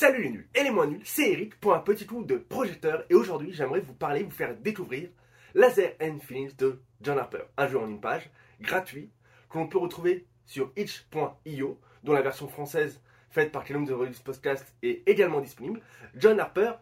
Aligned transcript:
Salut 0.00 0.22
les 0.22 0.30
nuls 0.30 0.48
et 0.54 0.62
les 0.62 0.70
moins 0.70 0.86
nuls, 0.86 1.00
c'est 1.02 1.32
Eric 1.32 1.58
pour 1.58 1.74
un 1.74 1.80
petit 1.80 2.06
coup 2.06 2.22
de 2.22 2.36
projecteur 2.36 3.04
et 3.10 3.16
aujourd'hui 3.16 3.52
j'aimerais 3.52 3.80
vous 3.80 3.94
parler, 3.94 4.22
vous 4.22 4.30
faire 4.30 4.56
découvrir 4.56 5.08
Laser 5.56 5.94
and 6.00 6.20
Feelings 6.20 6.54
de 6.54 6.80
John 7.00 7.18
Harper, 7.18 7.42
un 7.56 7.66
jeu 7.66 7.80
en 7.80 7.88
une 7.88 8.00
page, 8.00 8.30
gratuit, 8.60 9.10
que 9.50 9.58
l'on 9.58 9.66
peut 9.66 9.78
retrouver 9.78 10.24
sur 10.46 10.70
itch.io, 10.76 11.80
dont 12.04 12.12
la 12.12 12.22
version 12.22 12.46
française 12.46 13.02
faite 13.30 13.50
par 13.50 13.64
Callum 13.64 13.86
de 13.86 13.92
Release 13.92 14.20
Podcast 14.20 14.72
est 14.84 15.02
également 15.08 15.40
disponible. 15.40 15.80
John 16.14 16.38
Harper, 16.38 16.74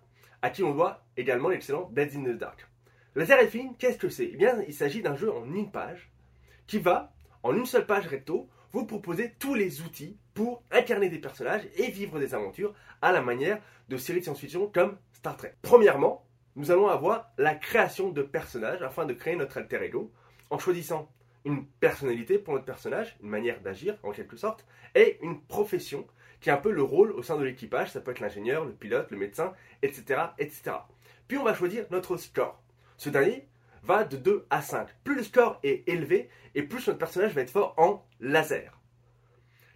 à 0.43 0.51
qui 0.51 0.63
on 0.63 0.75
doit 0.75 1.03
également 1.17 1.49
l'excellent 1.49 1.89
Dead 1.95 2.15
in 2.15 2.25
the 2.25 2.37
Dark. 2.37 2.69
Laser 3.15 3.39
and 3.43 3.49
Feelings, 3.49 3.77
qu'est-ce 3.79 3.97
que 3.97 4.11
c'est? 4.11 4.29
Eh 4.31 4.37
bien, 4.37 4.63
il 4.69 4.75
s'agit 4.75 5.01
d'un 5.01 5.17
jeu 5.17 5.33
en 5.33 5.51
une 5.55 5.71
page 5.71 6.11
qui 6.67 6.79
va, 6.79 7.15
en 7.43 7.57
une 7.57 7.65
seule 7.65 7.87
page 7.87 8.09
recto, 8.09 8.51
vous 8.73 8.85
proposer 8.85 9.33
tous 9.39 9.55
les 9.55 9.81
outils 9.81 10.19
pour 10.35 10.63
incarner 10.71 11.09
des 11.09 11.19
personnages 11.19 11.67
et 11.77 11.91
vivre 11.91 12.19
des 12.19 12.35
aventures 12.35 12.75
à 13.07 13.13
la 13.13 13.23
manière 13.23 13.61
de 13.89 13.97
séries 13.97 14.19
de 14.19 14.25
science-fiction 14.25 14.67
comme 14.67 14.99
Star 15.13 15.37
Trek. 15.37 15.55
Premièrement, 15.63 16.27
nous 16.57 16.73
allons 16.73 16.89
avoir 16.89 17.31
la 17.39 17.55
création 17.55 18.11
de 18.11 18.21
personnages 18.21 18.83
afin 18.83 19.07
de 19.07 19.13
créer 19.13 19.37
notre 19.37 19.59
alter 19.59 19.81
ego 19.81 20.13
en 20.51 20.59
choisissant 20.59 21.09
une 21.45 21.67
personnalité 21.67 22.37
pour 22.37 22.55
notre 22.55 22.67
personnage, 22.67 23.17
une 23.23 23.29
manière 23.29 23.61
d'agir 23.61 23.97
en 24.03 24.11
quelque 24.11 24.37
sorte, 24.37 24.67
et 24.97 25.21
une 25.23 25.41
profession 25.41 26.05
qui 26.41 26.49
est 26.49 26.53
un 26.53 26.57
peu 26.57 26.73
le 26.73 26.83
rôle 26.83 27.13
au 27.13 27.23
sein 27.23 27.37
de 27.37 27.45
l'équipage. 27.45 27.93
Ça 27.93 28.01
peut 28.01 28.11
être 28.11 28.19
l'ingénieur, 28.19 28.65
le 28.65 28.73
pilote, 28.73 29.13
le 29.13 29.19
médecin, 29.19 29.55
etc., 29.83 30.23
etc. 30.41 30.73
Puis 31.29 31.39
on 31.39 31.45
va 31.45 31.55
choisir 31.55 31.87
notre 31.93 32.17
score. 32.17 32.61
Ce 32.97 33.09
dernier 33.09 33.47
va 33.85 34.03
de 34.03 34.17
2 34.17 34.47
à 34.51 34.63
5. 34.63 34.89
Plus 35.05 35.15
le 35.15 35.23
score 35.23 35.61
est 35.63 35.89
élevé 35.89 36.29
et 36.57 36.65
plus 36.65 36.85
notre 36.89 36.99
personnage 36.99 37.35
va 37.35 37.43
être 37.43 37.51
fort 37.51 37.75
en 37.77 38.05
laser. 38.19 38.81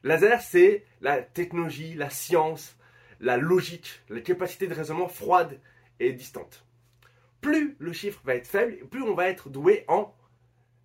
Laser, 0.03 0.41
c'est 0.41 0.84
la 1.01 1.23
technologie, 1.23 1.95
la 1.95 2.11
science, 2.11 2.77
la 3.20 3.37
logique, 3.37 4.01
la 4.09 4.20
capacité 4.20 4.66
de 4.66 4.74
raisonnement 4.74 5.09
froide 5.09 5.61
et 6.01 6.12
distante. 6.12 6.65
Plus 7.41 7.77
le 7.78 7.92
chiffre 7.92 8.20
va 8.25 8.34
être 8.34 8.48
faible, 8.48 8.86
plus 8.89 9.03
on 9.03 9.14
va 9.14 9.28
être 9.28 9.48
doué 9.48 9.84
en 9.89 10.14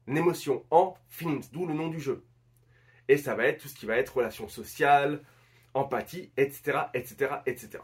émotion, 0.07 0.63
en 0.69 0.95
feelings, 1.09 1.49
d'où 1.51 1.65
le 1.65 1.73
nom 1.73 1.87
du 1.87 1.99
jeu. 1.99 2.23
Et 3.07 3.17
ça 3.17 3.35
va 3.35 3.45
être 3.45 3.61
tout 3.61 3.67
ce 3.67 3.75
qui 3.75 3.85
va 3.85 3.97
être 3.97 4.15
relations 4.15 4.47
sociales, 4.47 5.21
empathie, 5.73 6.31
etc., 6.37 6.79
etc., 6.93 7.35
etc. 7.45 7.79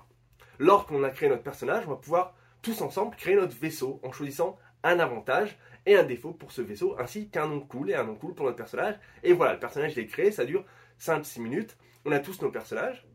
Lorsqu'on 0.60 1.04
a 1.04 1.10
créé 1.10 1.30
notre 1.30 1.44
personnage, 1.44 1.86
on 1.88 1.92
va 1.92 1.96
pouvoir 1.96 2.36
tous 2.62 2.82
ensemble 2.82 3.16
créer 3.16 3.36
notre 3.36 3.58
vaisseau 3.58 4.00
en 4.04 4.12
choisissant 4.12 4.58
un 4.84 5.00
avantage 5.00 5.58
et 5.86 5.96
un 5.96 6.04
défaut 6.04 6.32
pour 6.32 6.52
ce 6.52 6.62
vaisseau, 6.62 6.96
ainsi 7.00 7.30
qu'un 7.30 7.48
nom 7.48 7.60
cool 7.62 7.90
et 7.90 7.96
un 7.96 8.04
nom 8.04 8.16
cool 8.16 8.34
pour 8.34 8.46
notre 8.46 8.58
personnage. 8.58 8.96
Et 9.24 9.34
voilà, 9.34 9.54
le 9.54 9.60
personnage 9.60 9.98
est 9.98 10.08
créé, 10.08 10.32
ça 10.32 10.46
dure 10.46 10.66
5-6 11.00 11.42
minutes. 11.42 11.78
On 12.06 12.12
a 12.12 12.20
tous 12.20 12.42
nos 12.42 12.52
personnages. 12.52 13.06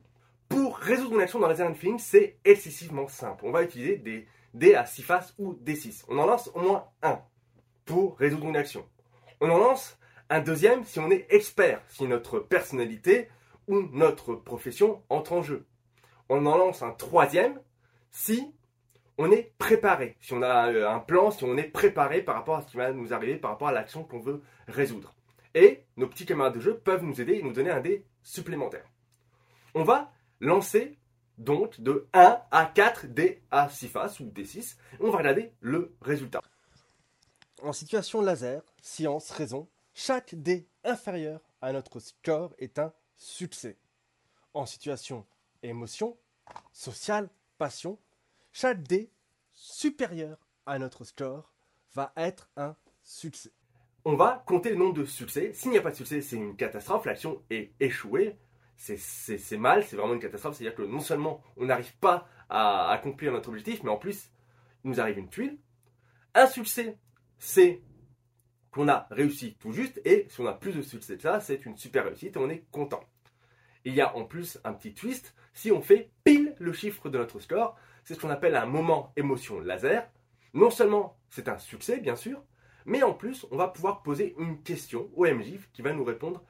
Pour 0.49 0.77
résoudre 0.79 1.15
une 1.15 1.21
action 1.21 1.39
dans 1.39 1.49
Laser 1.49 1.73
Things, 1.75 1.99
c'est 1.99 2.39
excessivement 2.45 3.09
simple. 3.09 3.45
On 3.47 3.51
va 3.51 3.63
utiliser 3.63 3.97
des 3.97 4.27
dés 4.55 4.75
à 4.75 4.87
6 4.87 5.03
faces 5.03 5.35
ou 5.39 5.55
des 5.55 5.77
6. 5.77 6.07
On 6.09 6.19
en 6.19 6.27
lance 6.27 6.51
au 6.55 6.61
moins 6.61 6.87
un 7.03 7.21
pour 7.85 8.19
résoudre 8.19 8.49
une 8.49 8.57
action. 8.57 8.87
On 9.41 9.51
en 9.51 9.59
lance 9.59 9.99
un 10.29 10.41
deuxième 10.41 10.85
si 10.85 10.99
on 10.99 11.11
est 11.11 11.27
expert, 11.31 11.83
si 11.89 12.05
notre 12.05 12.39
personnalité 12.39 13.29
ou 13.69 13.83
notre 13.93 14.35
profession 14.35 15.03
entre 15.09 15.33
en 15.33 15.43
jeu. 15.43 15.67
On 16.29 16.47
en 16.47 16.57
lance 16.57 16.83
un 16.83 16.93
troisième 16.93 17.61
si 18.11 18.53
on 19.19 19.31
est 19.31 19.53
préparé, 19.59 20.17
si 20.21 20.33
on 20.35 20.43
a 20.43 20.71
euh, 20.71 20.91
un 20.91 20.99
plan, 20.99 21.31
si 21.31 21.45
on 21.45 21.57
est 21.57 21.65
préparé 21.65 22.23
par 22.23 22.35
rapport 22.35 22.57
à 22.57 22.63
ce 22.63 22.71
qui 22.71 22.77
va 22.77 22.93
nous 22.93 23.15
arriver, 23.15 23.37
par 23.37 23.53
rapport 23.53 23.69
à 23.69 23.73
l'action 23.73 24.05
qu'on 24.05 24.19
veut 24.19 24.43
résoudre. 24.69 25.15
Et 25.55 25.85
nos 25.97 26.07
petits 26.07 26.27
camarades 26.27 26.55
de 26.55 26.61
jeu 26.61 26.79
peuvent 26.79 27.03
nous 27.03 27.21
aider 27.21 27.35
et 27.35 27.43
nous 27.43 27.53
donner 27.53 27.71
un 27.71 27.81
dé 27.81 28.05
supplémentaire. 28.23 28.85
On 29.75 29.85
va 29.85 30.13
lancer 30.41 30.99
donc 31.39 31.81
de 31.81 32.09
1 32.13 32.41
à 32.51 32.67
4 32.67 33.07
dés 33.07 33.43
à 33.51 33.69
6 33.69 33.89
faces 33.89 34.21
ou 34.21 34.25
D6. 34.25 34.77
On 35.01 35.11
va 35.11 35.19
regarder 35.19 35.53
le 35.61 35.95
résultat. 36.01 36.41
En 37.63 37.73
situation 37.73 38.21
laser, 38.21 38.63
science, 38.81 39.31
raison, 39.31 39.69
chaque 39.95 40.35
dé 40.35 40.69
inférieur 40.85 41.41
à 41.61 41.73
notre 41.73 42.01
score 42.01 42.55
est 42.59 42.79
un 42.79 42.93
succès. 43.17 43.79
En 44.55 44.67
situation 44.67 45.27
émotion, 45.63 46.17
social, 46.73 47.29
passion, 47.59 47.99
chaque 48.53 48.83
dé 48.83 49.11
supérieur 49.53 50.39
à 50.67 50.79
notre 50.79 51.05
score 51.05 51.53
va 51.95 52.13
être 52.17 52.49
un 52.57 52.77
succès. 53.03 53.53
On 54.05 54.15
va 54.15 54.45
compter 54.47 54.71
le 54.71 54.77
nombre 54.77 54.95
de 54.95 55.05
succès. 55.05 55.53
S'il 55.53 55.73
n'y 55.73 55.79
a 55.79 55.83
pas 55.83 55.91
de 55.91 55.97
succès, 55.97 56.21
c'est 56.21 56.37
une 56.37 56.57
catastrophe. 56.57 57.07
L'action 57.07 57.43
est 57.51 57.73
échouée. 57.81 58.37
C'est 58.77 59.57
mal, 59.59 59.85
c'est 59.85 59.97
vraiment 59.97 60.15
une 60.15 60.21
catastrophe. 60.21 60.57
C'est-à-dire 60.57 60.77
que 60.77 60.83
non 60.83 61.01
seulement 61.01 61.43
on 61.57 61.65
n'arrive 61.65 61.97
pas 61.99 62.29
à 62.49 62.91
accomplir 62.91 63.33
notre 63.33 63.49
objectif, 63.49 63.83
mais 63.83 63.91
en 63.91 63.97
plus, 63.97 64.31
il 64.85 64.91
nous 64.91 65.01
arrive 65.01 65.19
une 65.19 65.29
tuile. 65.29 65.59
Un 66.35 66.47
succès, 66.47 66.99
c'est 67.39 67.83
qu'on 68.71 68.89
a 68.89 69.07
réussi 69.11 69.57
tout 69.59 69.73
juste. 69.73 70.01
Et 70.05 70.27
si 70.29 70.41
on 70.41 70.47
a 70.47 70.53
plus 70.53 70.73
de 70.73 70.83
succès 70.83 71.17
que 71.17 71.23
ça, 71.23 71.41
c'est 71.41 71.65
une 71.65 71.77
super 71.77 72.05
réussite 72.05 72.37
et 72.37 72.39
on 72.39 72.51
est 72.51 72.67
content. 72.71 73.01
Il 73.85 73.95
y 73.95 74.01
a 74.01 74.15
en 74.17 74.25
plus 74.25 74.59
un 74.65 74.75
petit 74.75 74.95
twist. 74.95 75.35
Si 75.55 75.73
on 75.73 75.81
fait 75.81 76.11
pile 76.25 76.55
le 76.59 76.73
chiffre 76.73 77.09
de 77.09 77.19
notre 77.19 77.41
score, 77.41 77.77
c'est 78.05 78.15
ce 78.15 78.21
qu'on 78.21 78.31
appelle 78.31 78.55
un 78.55 78.67
moment 78.67 79.13
émotion 79.17 79.61
laser. 79.61 80.09
Non 80.53 80.71
seulement 80.71 81.19
c'est 81.31 81.49
un 81.49 81.59
succès, 81.59 81.99
bien 81.99 82.17
sûr, 82.17 82.43
mais 82.85 83.03
en 83.03 83.15
plus, 83.15 83.47
on 83.51 83.57
va 83.57 83.69
pouvoir 83.69 84.03
poser 84.03 84.35
une 84.39 84.63
question 84.63 85.11
au 85.15 85.27
MJ 85.27 85.59
qui 85.73 85.83
va 85.83 85.93
nous 85.93 86.05
répondre 86.05 86.45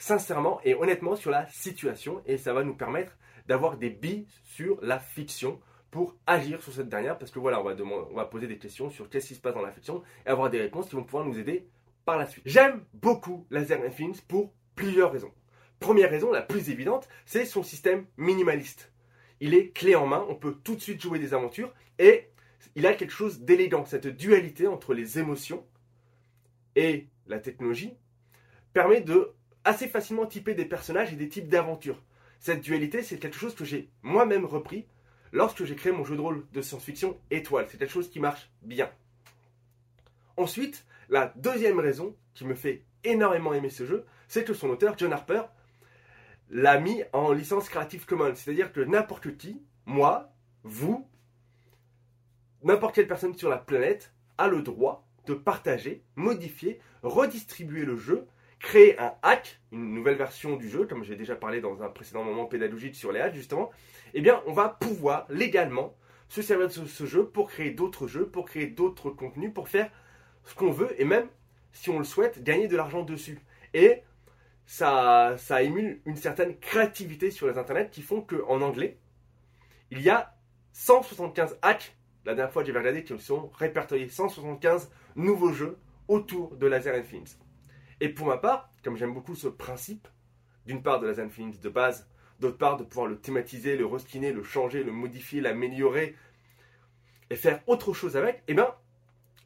sincèrement 0.00 0.60
et 0.64 0.74
honnêtement 0.74 1.16
sur 1.16 1.30
la 1.30 1.46
situation 1.48 2.22
et 2.26 2.38
ça 2.38 2.52
va 2.52 2.64
nous 2.64 2.74
permettre 2.74 3.16
d'avoir 3.46 3.76
des 3.76 3.90
billes 3.90 4.26
sur 4.42 4.78
la 4.82 4.98
fiction 4.98 5.60
pour 5.90 6.16
agir 6.26 6.62
sur 6.62 6.72
cette 6.72 6.88
dernière 6.88 7.18
parce 7.18 7.30
que 7.30 7.38
voilà, 7.38 7.60
on 7.60 7.64
va, 7.64 7.74
demander, 7.74 8.08
on 8.10 8.16
va 8.16 8.24
poser 8.24 8.46
des 8.46 8.58
questions 8.58 8.90
sur 8.90 9.08
qu'est-ce 9.08 9.28
qui 9.28 9.34
se 9.34 9.40
passe 9.40 9.54
dans 9.54 9.62
la 9.62 9.72
fiction 9.72 10.02
et 10.26 10.28
avoir 10.28 10.50
des 10.50 10.60
réponses 10.60 10.88
qui 10.88 10.96
vont 10.96 11.04
pouvoir 11.04 11.24
nous 11.24 11.38
aider 11.38 11.68
par 12.04 12.16
la 12.16 12.26
suite. 12.26 12.44
J'aime 12.46 12.84
beaucoup 12.94 13.46
Laser 13.50 13.82
Infinite 13.84 14.26
pour 14.26 14.52
plusieurs 14.74 15.12
raisons. 15.12 15.32
Première 15.78 16.10
raison, 16.10 16.32
la 16.32 16.42
plus 16.42 16.70
évidente, 16.70 17.08
c'est 17.24 17.44
son 17.44 17.62
système 17.62 18.06
minimaliste 18.16 18.90
il 19.40 19.54
est 19.54 19.70
clé 19.70 19.94
en 19.94 20.06
main, 20.06 20.24
on 20.28 20.34
peut 20.34 20.56
tout 20.62 20.74
de 20.76 20.80
suite 20.80 21.00
jouer 21.00 21.18
des 21.18 21.34
aventures 21.34 21.72
et 21.98 22.28
il 22.76 22.86
a 22.86 22.94
quelque 22.94 23.12
chose 23.12 23.40
d'élégant. 23.40 23.84
Cette 23.84 24.06
dualité 24.06 24.66
entre 24.66 24.94
les 24.94 25.18
émotions 25.18 25.66
et 26.76 27.08
la 27.26 27.40
technologie 27.40 27.94
permet 28.72 29.00
de 29.00 29.32
assez 29.64 29.88
facilement 29.88 30.26
typer 30.26 30.54
des 30.54 30.64
personnages 30.64 31.12
et 31.12 31.16
des 31.16 31.28
types 31.28 31.48
d'aventures. 31.48 32.02
Cette 32.38 32.62
dualité, 32.62 33.02
c'est 33.02 33.18
quelque 33.18 33.36
chose 33.36 33.54
que 33.54 33.64
j'ai 33.64 33.90
moi-même 34.02 34.44
repris 34.44 34.86
lorsque 35.32 35.64
j'ai 35.64 35.76
créé 35.76 35.92
mon 35.92 36.04
jeu 36.04 36.16
de 36.16 36.20
rôle 36.20 36.46
de 36.52 36.62
science-fiction 36.62 37.18
Étoile. 37.30 37.66
C'est 37.70 37.78
quelque 37.78 37.92
chose 37.92 38.10
qui 38.10 38.20
marche 38.20 38.50
bien. 38.62 38.90
Ensuite, 40.36 40.86
la 41.08 41.32
deuxième 41.36 41.80
raison 41.80 42.16
qui 42.34 42.46
me 42.46 42.54
fait 42.54 42.84
énormément 43.04 43.52
aimer 43.52 43.70
ce 43.70 43.84
jeu, 43.84 44.06
c'est 44.28 44.44
que 44.44 44.54
son 44.54 44.70
auteur, 44.70 44.96
John 44.96 45.12
Harper, 45.12 45.42
l'a 46.50 46.78
mis 46.78 47.02
en 47.12 47.32
licence 47.32 47.68
Creative 47.68 48.06
Commons. 48.06 48.34
C'est-à-dire 48.34 48.72
que 48.72 48.80
n'importe 48.80 49.36
qui, 49.36 49.62
moi, 49.86 50.32
vous, 50.62 51.06
n'importe 52.62 52.94
quelle 52.94 53.08
personne 53.08 53.36
sur 53.36 53.48
la 53.48 53.58
planète 53.58 54.12
a 54.38 54.48
le 54.48 54.62
droit 54.62 55.06
de 55.26 55.34
partager, 55.34 56.02
modifier, 56.16 56.80
redistribuer 57.02 57.84
le 57.84 57.96
jeu, 57.96 58.26
créer 58.60 58.98
un 59.00 59.14
hack, 59.22 59.58
une 59.72 59.94
nouvelle 59.94 60.16
version 60.16 60.56
du 60.56 60.68
jeu, 60.68 60.86
comme 60.86 61.02
j'ai 61.02 61.16
déjà 61.16 61.34
parlé 61.34 61.60
dans 61.60 61.82
un 61.82 61.88
précédent 61.88 62.22
moment 62.22 62.44
pédagogique 62.44 62.94
sur 62.94 63.10
les 63.10 63.20
hacks 63.20 63.34
justement, 63.34 63.70
eh 64.14 64.20
bien 64.20 64.42
on 64.46 64.52
va 64.52 64.68
pouvoir 64.68 65.26
légalement 65.30 65.96
se 66.28 66.42
servir 66.42 66.68
de 66.68 66.72
ce, 66.72 67.06
jeu 67.06 67.26
pour 67.26 67.50
créer 67.50 67.70
d'autres 67.70 68.06
jeux, 68.06 68.26
pour 68.26 68.44
créer 68.44 68.66
d'autres 68.66 69.10
contenus, 69.10 69.52
pour 69.52 69.68
faire 69.68 69.90
ce 70.44 70.54
qu'on 70.54 70.70
veut 70.70 70.94
et 71.00 71.04
même, 71.04 71.26
si 71.72 71.90
on 71.90 71.98
le 71.98 72.04
souhaite, 72.04 72.44
gagner 72.44 72.68
de 72.68 72.76
l'argent 72.76 73.02
dessus. 73.02 73.40
Et 73.74 74.02
ça, 74.66 75.36
émule 75.60 76.00
une 76.04 76.16
certaine 76.16 76.56
créativité 76.58 77.32
sur 77.32 77.48
les 77.48 77.58
internets 77.58 77.90
qui 77.90 78.02
font 78.02 78.20
qu'en 78.20 78.60
anglais, 78.60 78.98
il 79.90 80.00
y 80.02 80.10
a 80.10 80.36
175 80.72 81.58
hacks, 81.62 81.96
la 82.24 82.34
dernière 82.34 82.52
fois 82.52 82.62
j'avais 82.62 82.78
regardé, 82.78 83.02
qui 83.02 83.18
sont 83.18 83.50
répertoriés 83.58 84.08
175 84.08 84.92
nouveaux 85.16 85.52
jeux 85.52 85.78
autour 86.06 86.54
de 86.56 86.66
Laser 86.68 86.94
Infinite. 86.94 87.38
Et 88.00 88.08
pour 88.08 88.26
ma 88.26 88.38
part, 88.38 88.70
comme 88.82 88.96
j'aime 88.96 89.14
beaucoup 89.14 89.34
ce 89.34 89.48
principe, 89.48 90.08
d'une 90.66 90.82
part 90.82 91.00
de 91.00 91.06
Laser 91.06 91.26
Infinite 91.26 91.60
de 91.60 91.68
base, 91.68 92.08
d'autre 92.40 92.58
part 92.58 92.76
de 92.76 92.84
pouvoir 92.84 93.06
le 93.06 93.18
thématiser, 93.18 93.76
le 93.76 93.86
reskiner, 93.86 94.32
le 94.32 94.42
changer, 94.42 94.82
le 94.82 94.92
modifier, 94.92 95.40
l'améliorer 95.40 96.16
et 97.28 97.36
faire 97.36 97.60
autre 97.66 97.92
chose 97.92 98.16
avec, 98.16 98.42
eh 98.48 98.54
bien 98.54 98.74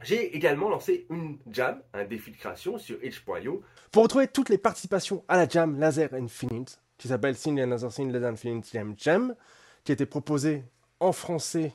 j'ai 0.03 0.37
également 0.37 0.69
lancé 0.69 1.07
une 1.09 1.39
jam, 1.51 1.81
un 1.95 2.05
défi 2.05 2.31
de 2.31 2.37
création 2.37 2.79
sur 2.79 3.03
itch.io. 3.03 3.63
Pour 3.91 4.03
retrouver 4.03 4.29
toutes 4.29 4.51
les 4.51 4.59
participations 4.59 5.25
à 5.29 5.37
la 5.37 5.49
jam 5.49 5.79
Laser 5.79 6.13
Infinite, 6.13 6.81
qui 6.99 7.09
s'appelle 7.09 7.37
Sin 7.37 7.57
Another 7.57 7.91
Sin 7.91 8.11
Laser 8.11 8.29
Infinite 8.29 8.71
Jam 8.71 8.95
Jam, 8.99 9.35
qui 9.83 9.93
a 9.93 9.95
été 9.95 10.05
proposée 10.05 10.65
en 11.01 11.13
français 11.13 11.73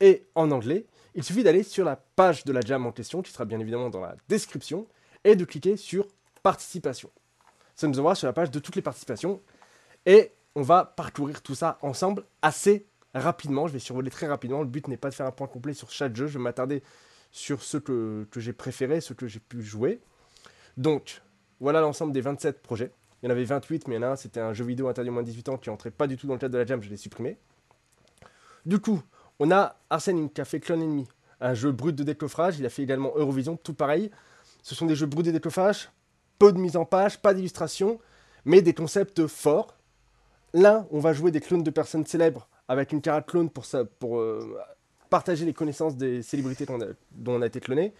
et 0.00 0.26
en 0.34 0.50
anglais, 0.50 0.86
il 1.14 1.22
suffit 1.22 1.44
d'aller 1.44 1.62
sur 1.62 1.84
la 1.84 1.96
page 1.96 2.44
de 2.44 2.52
la 2.52 2.60
jam 2.60 2.84
en 2.84 2.92
question, 2.92 3.22
qui 3.22 3.32
sera 3.32 3.44
bien 3.44 3.60
évidemment 3.60 3.88
dans 3.88 4.00
la 4.00 4.16
description, 4.28 4.86
et 5.24 5.36
de 5.36 5.44
cliquer 5.44 5.76
sur 5.76 6.06
participation. 6.42 7.10
Ça 7.74 7.88
nous 7.88 7.98
envoie 7.98 8.14
sur 8.14 8.26
la 8.26 8.32
page 8.32 8.50
de 8.50 8.58
toutes 8.58 8.76
les 8.76 8.82
participations. 8.82 9.40
Et 10.06 10.32
on 10.54 10.62
va 10.62 10.84
parcourir 10.84 11.42
tout 11.42 11.54
ça 11.54 11.78
ensemble 11.82 12.24
assez 12.42 12.86
rapidement. 13.14 13.66
Je 13.66 13.72
vais 13.72 13.78
survoler 13.78 14.10
très 14.10 14.26
rapidement. 14.26 14.60
Le 14.60 14.68
but 14.68 14.86
n'est 14.88 14.96
pas 14.96 15.10
de 15.10 15.14
faire 15.14 15.26
un 15.26 15.32
point 15.32 15.46
complet 15.46 15.74
sur 15.74 15.90
chaque 15.90 16.14
jeu. 16.14 16.26
Je 16.26 16.38
vais 16.38 16.42
m'attarder 16.44 16.82
sur 17.32 17.62
ce 17.62 17.78
que, 17.78 18.28
j'ai 18.36 18.52
préféré, 18.52 19.00
ce 19.00 19.12
que 19.12 19.26
j'ai 19.26 19.40
pu 19.40 19.62
jouer. 19.62 20.00
Donc, 20.76 21.22
voilà 21.58 21.80
l'ensemble 21.80 22.12
des 22.12 22.20
27 22.20 22.62
projets. 22.62 22.92
Il 23.22 23.26
y 23.26 23.28
en 23.28 23.30
avait 23.30 23.44
28, 23.44 23.88
mais 23.88 23.96
il 23.96 23.98
y 23.98 24.04
en 24.04 24.08
a 24.08 24.10
un, 24.12 24.16
c'était 24.16 24.40
un 24.40 24.52
jeu 24.52 24.64
vidéo 24.64 24.88
interdit 24.88 25.10
moins 25.10 25.22
de 25.22 25.26
18 25.26 25.48
ans 25.48 25.56
qui 25.56 25.70
entrait 25.70 25.90
pas 25.90 26.06
du 26.06 26.16
tout 26.16 26.26
dans 26.26 26.34
le 26.34 26.38
cadre 26.38 26.52
de 26.52 26.58
la 26.58 26.66
jam, 26.66 26.82
je 26.82 26.90
l'ai 26.90 26.96
supprimé. 26.96 27.38
Du 28.66 28.78
coup, 28.78 29.02
on 29.38 29.50
a 29.50 29.76
Arsène 29.90 30.30
qui 30.30 30.40
a 30.40 30.44
fait 30.44 30.60
Clone 30.60 30.82
Enemy, 30.82 31.08
un 31.40 31.54
jeu 31.54 31.72
brut 31.72 31.96
de 31.96 32.02
décoffrage. 32.02 32.58
Il 32.58 32.66
a 32.66 32.68
fait 32.68 32.82
également 32.82 33.12
Eurovision, 33.16 33.56
tout 33.56 33.74
pareil. 33.74 34.10
Ce 34.64 34.74
sont 34.74 34.86
des 34.86 34.96
jeux 34.96 35.06
bruts 35.06 35.22
de 35.22 35.30
décoffrage, 35.30 35.90
peu 36.38 36.50
de 36.50 36.58
mise 36.58 36.76
en 36.76 36.86
page, 36.86 37.20
pas 37.20 37.34
d'illustration, 37.34 38.00
mais 38.46 38.62
des 38.62 38.72
concepts 38.72 39.26
forts. 39.26 39.76
L'un, 40.54 40.86
on 40.90 41.00
va 41.00 41.12
jouer 41.12 41.30
des 41.30 41.40
clones 41.40 41.62
de 41.62 41.70
personnes 41.70 42.06
célèbres 42.06 42.48
avec 42.66 42.90
une 42.92 43.02
carte 43.02 43.28
clone 43.28 43.50
pour, 43.50 44.18
euh, 44.18 44.56
partager 45.10 45.44
les 45.44 45.52
connaissances 45.52 45.96
des 45.96 46.22
célébrités 46.22 46.64
dont 46.64 47.34
on 47.34 47.42
a 47.42 47.46
été 47.46 47.60
cloné. 47.60 47.92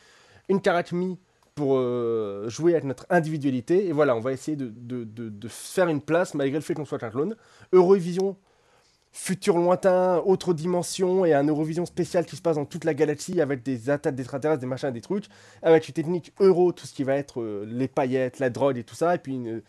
Une 0.48 0.62
carte 0.62 0.92
mi 0.92 1.18
pour 1.54 1.76
euh, 1.76 2.48
jouer 2.48 2.72
avec 2.72 2.84
notre 2.84 3.04
individualité. 3.10 3.86
Et 3.86 3.92
voilà, 3.92 4.16
on 4.16 4.20
va 4.20 4.32
essayer 4.32 4.56
de, 4.56 4.72
de, 4.74 5.04
de, 5.04 5.48
faire 5.48 5.88
une 5.88 6.00
place 6.00 6.32
malgré 6.32 6.56
le 6.56 6.64
fait 6.64 6.72
qu'on 6.72 6.86
soit 6.86 7.02
un 7.04 7.10
clone. 7.10 7.36
Eurovision, 7.72 8.38
futur 9.14 9.56
lointain, 9.56 10.20
autre 10.26 10.52
dimension, 10.52 11.24
et 11.24 11.32
un 11.32 11.44
Eurovision 11.44 11.86
spécial 11.86 12.26
qui 12.26 12.34
se 12.34 12.42
passe 12.42 12.56
dans 12.56 12.64
toute 12.64 12.82
la 12.84 12.94
galaxie 12.94 13.40
avec 13.40 13.62
des 13.62 13.88
attaques 13.88 14.16
d'extraterrestres, 14.16 14.60
des 14.60 14.66
machins, 14.66 14.90
des 14.90 15.00
trucs, 15.00 15.26
avec 15.62 15.86
une 15.86 15.94
technique 15.94 16.32
euro, 16.40 16.72
tout 16.72 16.84
ce 16.84 16.92
qui 16.92 17.04
va 17.04 17.14
être 17.14 17.40
euh, 17.40 17.64
les 17.64 17.86
paillettes, 17.86 18.40
la 18.40 18.50
drogue 18.50 18.76
et 18.76 18.82
tout 18.82 18.96
ça, 18.96 19.14
et 19.14 19.18
puis 19.18 19.34
une, 19.34 19.62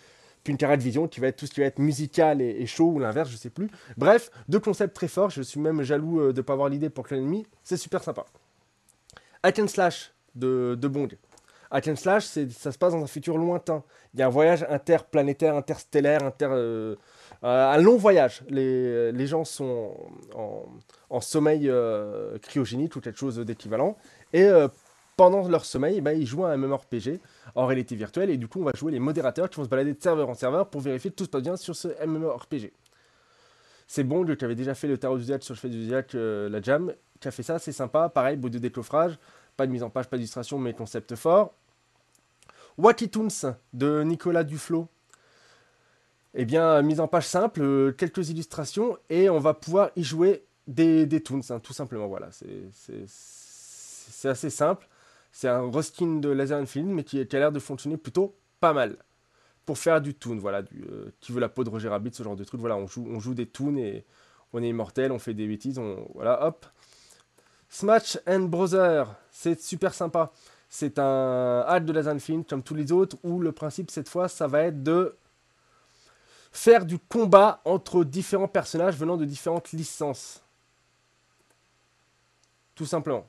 puis 0.44 0.58
une 0.60 0.76
vision 0.78 1.08
qui 1.08 1.20
va 1.20 1.28
être 1.28 1.36
tout 1.36 1.46
ce 1.46 1.52
qui 1.52 1.60
va 1.60 1.68
être 1.68 1.78
musical 1.78 2.42
et, 2.42 2.66
chaud 2.66 2.94
ou 2.96 3.00
l'inverse, 3.00 3.30
je 3.30 3.38
sais 3.38 3.52
plus. 3.52 3.70
Bref, 3.98 4.32
deux 4.50 4.60
concepts 4.60 4.96
très 4.96 5.08
forts, 5.08 5.30
je 5.30 5.44
suis 5.44 5.60
même 5.60 5.84
jaloux 5.84 6.22
euh, 6.22 6.34
de 6.34 6.38
ne 6.38 6.42
pas 6.42 6.54
avoir 6.54 6.68
l'idée 6.68 6.90
pour 6.90 7.06
Clan 7.06 7.18
Enemy, 7.18 7.46
c'est 7.64 7.78
super 7.78 8.04
sympa. 8.04 8.26
Hack 9.44 9.62
Slash 9.68 10.12
de, 10.34 10.76
de 10.80 10.88
Bong. 10.88 11.16
Hack 11.70 11.86
Slash, 11.96 12.26
ça 12.26 12.72
se 12.72 12.78
passe 12.80 12.94
dans 12.94 13.04
un 13.04 13.08
futur 13.08 13.38
lointain. 13.38 13.84
Il 14.16 14.22
y 14.22 14.24
a 14.24 14.26
un 14.26 14.30
voyage 14.30 14.66
interplanétaire, 14.70 15.56
interstellaire, 15.56 16.24
inter, 16.24 16.48
euh, 16.50 16.96
un 17.48 17.78
long 17.78 17.98
voyage. 17.98 18.44
Les, 18.50 19.28
gens 19.28 19.46
sont 19.46 19.96
en, 21.10 21.22
sommeil 21.22 21.70
euh, 21.70 22.38
cryogénique 22.40 22.96
ou 22.96 23.02
quelque 23.02 23.20
chose 23.20 23.38
d'équivalent. 23.38 23.98
Et 24.34 24.44
euh, 24.44 24.68
pendant 25.16 25.48
leur 25.48 25.66
sommeil, 25.66 26.02
bah, 26.02 26.14
ils 26.14 26.26
jouent 26.26 26.46
à 26.46 26.52
un 26.52 26.58
MMORPG 26.58 27.20
en 27.54 27.66
réalité 27.66 27.96
virtuelle. 27.96 28.30
Et 28.30 28.38
du 28.38 28.48
coup, 28.48 28.62
on 28.62 28.66
va 28.66 28.72
jouer 28.76 28.92
les 28.92 29.00
modérateurs 29.00 29.50
qui 29.50 29.58
vont 29.58 29.64
se 29.64 29.70
balader 29.70 29.94
de 29.94 30.02
serveur 30.02 30.30
en 30.30 30.34
serveur 30.34 30.70
pour 30.70 30.82
vérifier 30.82 31.12
que 31.12 31.16
tout 31.16 31.26
se 31.26 31.30
passe 31.30 31.44
bien 31.44 31.56
sur 31.56 31.76
ce 31.76 31.90
MMORPG. 32.06 32.72
C'est 33.88 34.04
bon, 34.04 34.26
qui 34.26 34.44
avait 34.44 34.56
déjà 34.56 34.74
fait 34.74 34.88
le 34.88 34.98
tarot 34.98 35.18
du 35.18 35.24
Zodiac 35.24 35.44
sur 35.44 35.54
le 35.54 35.60
fait 35.60 35.70
du 35.70 35.84
Zodiac, 35.84 36.14
la 36.14 36.60
jam, 36.60 36.92
qui 37.20 37.28
a 37.28 37.32
fait 37.32 37.44
ça, 37.44 37.60
c'est 37.60 37.72
sympa. 37.72 38.10
Pareil, 38.10 38.36
beau 38.36 38.50
de 38.50 38.58
décoffrage, 38.58 39.20
pas 39.56 39.68
de 39.68 39.72
mise 39.72 39.84
en 39.84 39.92
page, 39.92 40.08
pas 40.08 40.18
d'illustration, 40.18 40.58
mais 40.58 40.74
concept 40.74 41.16
fort. 41.16 41.54
Wacky 42.80 43.10
Toons 43.10 43.56
de 43.74 44.02
Nicolas 44.02 44.44
Duflo, 44.44 44.88
eh 46.36 46.46
bien, 46.46 46.82
mise 46.82 47.00
en 47.00 47.08
page 47.08 47.28
simple, 47.28 47.62
euh, 47.62 47.92
quelques 47.94 48.30
illustrations, 48.30 48.98
et 49.10 49.30
on 49.30 49.40
va 49.40 49.54
pouvoir 49.54 49.92
y 49.96 50.04
jouer 50.04 50.44
des, 50.68 51.06
des 51.06 51.22
toons, 51.22 51.42
hein, 51.50 51.60
tout 51.60 51.74
simplement. 51.74 52.08
Voilà, 52.08 52.30
c'est 52.32 54.28
assez 54.28 54.50
simple. 54.50 54.88
C'est 55.32 55.48
un 55.48 55.70
reskin 55.72 56.20
de 56.20 56.30
Laser 56.30 56.66
Film, 56.68 56.94
mais 56.94 57.04
qui, 57.04 57.20
a 57.20 57.26
l'air 57.40 57.52
de 57.52 57.60
fonctionner 57.60 57.98
plutôt 57.98 58.36
pas 58.60 58.74
mal. 58.74 58.98
Pour 59.66 59.78
faire 59.78 60.00
du 60.00 60.14
toon, 60.14 60.38
voilà, 60.38 60.62
euh, 60.90 61.10
qui 61.22 61.32
veut 61.32 61.40
la 61.40 61.50
peau 61.50 61.64
de 61.64 61.70
Roger 61.70 61.90
Rabbit, 61.90 62.14
ce 62.14 62.22
genre 62.22 62.36
de 62.36 62.44
truc. 62.44 62.60
Voilà, 62.60 62.78
on 62.78 62.86
joue, 62.86 63.08
on 63.10 63.20
joue 63.20 63.34
des 63.34 63.48
toons 63.48 63.78
et 63.78 64.06
on 64.54 64.62
est 64.62 64.70
immortel, 64.70 65.12
on 65.12 65.20
fait 65.20 65.34
des 65.34 65.48
bêtises, 65.48 65.80
on, 65.80 66.08
voilà, 66.14 66.46
hop. 66.46 66.66
Smash 67.70 68.20
and 68.28 68.42
Brother, 68.42 69.16
c'est 69.32 69.60
super 69.60 69.94
sympa. 69.94 70.32
C'est 70.70 71.00
un 71.00 71.64
hack 71.68 71.86
de 71.86 71.94
Laser 71.94 72.20
Film 72.20 72.44
comme 72.44 72.62
tous 72.62 72.76
les 72.76 72.92
autres, 72.92 73.18
où 73.24 73.40
le 73.40 73.54
principe 73.54 73.90
cette 73.90 74.10
fois, 74.10 74.28
ça 74.28 74.48
va 74.48 74.64
être 74.64 74.84
de 74.84 75.16
faire 76.56 76.86
du 76.86 76.98
combat 76.98 77.62
entre 77.66 78.06
différents 78.06 78.48
personnages 78.48 78.96
venant 78.96 79.18
de 79.18 79.26
différentes 79.26 79.72
licences. 79.74 80.42
Tout 82.76 82.86
simplement. 82.86 83.28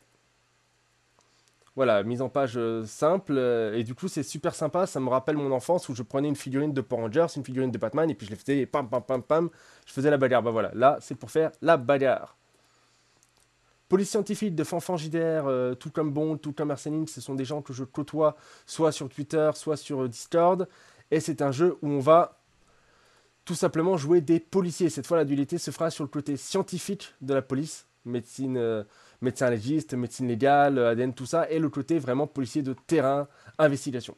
Voilà, 1.74 2.02
mise 2.04 2.22
en 2.22 2.28
page 2.28 2.56
euh, 2.56 2.86
simple. 2.86 3.34
Euh, 3.36 3.76
et 3.76 3.84
du 3.84 3.94
coup, 3.94 4.08
c'est 4.08 4.22
super 4.22 4.54
sympa. 4.54 4.86
Ça 4.86 5.00
me 5.00 5.08
rappelle 5.08 5.36
mon 5.36 5.52
enfance 5.52 5.88
où 5.88 5.94
je 5.94 6.02
prenais 6.02 6.28
une 6.28 6.36
figurine 6.36 6.72
de 6.72 6.80
Power 6.80 7.02
Rangers, 7.02 7.26
une 7.36 7.44
figurine 7.44 7.70
de 7.70 7.78
Batman, 7.78 8.08
et 8.08 8.14
puis 8.14 8.26
je 8.26 8.30
les 8.30 8.36
faisais 8.36 8.64
pam 8.64 8.88
pam 8.88 9.02
pam 9.02 9.22
pam. 9.22 9.50
Je 9.86 9.92
faisais 9.92 10.10
la 10.10 10.16
bagarre. 10.16 10.42
Bah 10.42 10.52
voilà, 10.52 10.70
là, 10.74 10.98
c'est 11.00 11.16
pour 11.16 11.30
faire 11.30 11.50
la 11.60 11.76
bagarre. 11.76 12.36
Police 13.88 14.10
scientifique 14.10 14.54
de 14.54 14.64
Fanfan 14.64 14.96
JDR, 14.96 15.46
euh, 15.46 15.74
tout 15.74 15.90
comme 15.90 16.12
Bond, 16.12 16.38
tout 16.38 16.52
comme 16.52 16.70
Arsenine, 16.70 17.06
ce 17.06 17.20
sont 17.20 17.34
des 17.34 17.44
gens 17.44 17.60
que 17.60 17.72
je 17.72 17.84
côtoie 17.84 18.36
soit 18.66 18.90
sur 18.92 19.08
Twitter, 19.08 19.50
soit 19.54 19.76
sur 19.76 20.08
Discord. 20.08 20.68
Et 21.10 21.20
c'est 21.20 21.42
un 21.42 21.52
jeu 21.52 21.76
où 21.82 21.88
on 21.88 22.00
va 22.00 22.35
tout 23.46 23.54
simplement 23.54 23.96
jouer 23.96 24.20
des 24.20 24.40
policiers. 24.40 24.90
Cette 24.90 25.06
fois, 25.06 25.16
la 25.16 25.24
dualité 25.24 25.56
se 25.56 25.70
fera 25.70 25.90
sur 25.90 26.04
le 26.04 26.08
côté 26.08 26.36
scientifique 26.36 27.14
de 27.22 27.32
la 27.32 27.40
police, 27.40 27.86
médecine, 28.04 28.56
euh, 28.58 28.82
médecin 29.22 29.48
légiste, 29.48 29.94
médecine 29.94 30.26
légale, 30.26 30.78
ADN, 30.78 31.14
tout 31.14 31.26
ça, 31.26 31.48
et 31.48 31.60
le 31.60 31.70
côté 31.70 31.98
vraiment 31.98 32.26
policier 32.26 32.62
de 32.62 32.74
terrain, 32.86 33.28
investigation. 33.58 34.16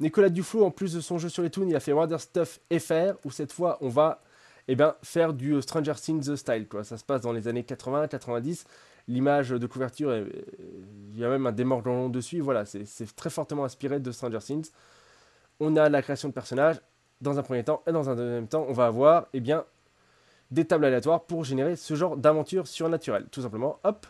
Nicolas 0.00 0.30
Duflo, 0.30 0.64
en 0.64 0.72
plus 0.72 0.94
de 0.94 1.00
son 1.00 1.16
jeu 1.16 1.28
sur 1.28 1.44
les 1.44 1.50
toons, 1.50 1.68
il 1.68 1.76
a 1.76 1.80
fait 1.80 1.92
Water 1.92 2.20
Stuff 2.20 2.58
FR, 2.76 3.14
où 3.24 3.30
cette 3.30 3.52
fois, 3.52 3.78
on 3.80 3.88
va 3.88 4.20
eh 4.66 4.74
ben, 4.74 4.96
faire 5.02 5.32
du 5.32 5.52
euh, 5.52 5.60
Stranger 5.60 5.94
Things 5.94 6.36
style. 6.36 6.66
Quoi. 6.68 6.82
Ça 6.82 6.98
se 6.98 7.04
passe 7.04 7.20
dans 7.20 7.32
les 7.32 7.46
années 7.46 7.62
80-90. 7.62 8.64
L'image 9.06 9.50
de 9.50 9.66
couverture, 9.66 10.16
il 10.16 11.18
y 11.18 11.24
a 11.24 11.28
même 11.28 11.46
un 11.46 11.52
démordant 11.52 12.08
dessus. 12.08 12.40
Voilà, 12.40 12.64
c'est 12.64 13.16
très 13.16 13.30
fortement 13.30 13.64
inspiré 13.64 14.00
de 14.00 14.10
Stranger 14.12 14.38
Things. 14.38 14.70
On 15.58 15.76
a 15.76 15.88
la 15.88 16.02
création 16.02 16.28
de 16.28 16.34
personnages, 16.34 16.80
dans 17.20 17.38
un 17.38 17.42
premier 17.42 17.64
temps. 17.64 17.82
Et 17.86 17.92
dans 17.92 18.08
un 18.10 18.16
deuxième 18.16 18.46
temps, 18.46 18.66
on 18.68 18.72
va 18.72 18.86
avoir 18.86 19.26
eh 19.32 19.40
bien, 19.40 19.64
des 20.50 20.64
tables 20.64 20.84
aléatoires 20.84 21.22
pour 21.22 21.44
générer 21.44 21.76
ce 21.76 21.94
genre 21.94 22.16
d'aventure 22.16 22.66
surnaturelle. 22.66 23.26
Tout 23.30 23.42
simplement, 23.42 23.78
hop. 23.84 24.06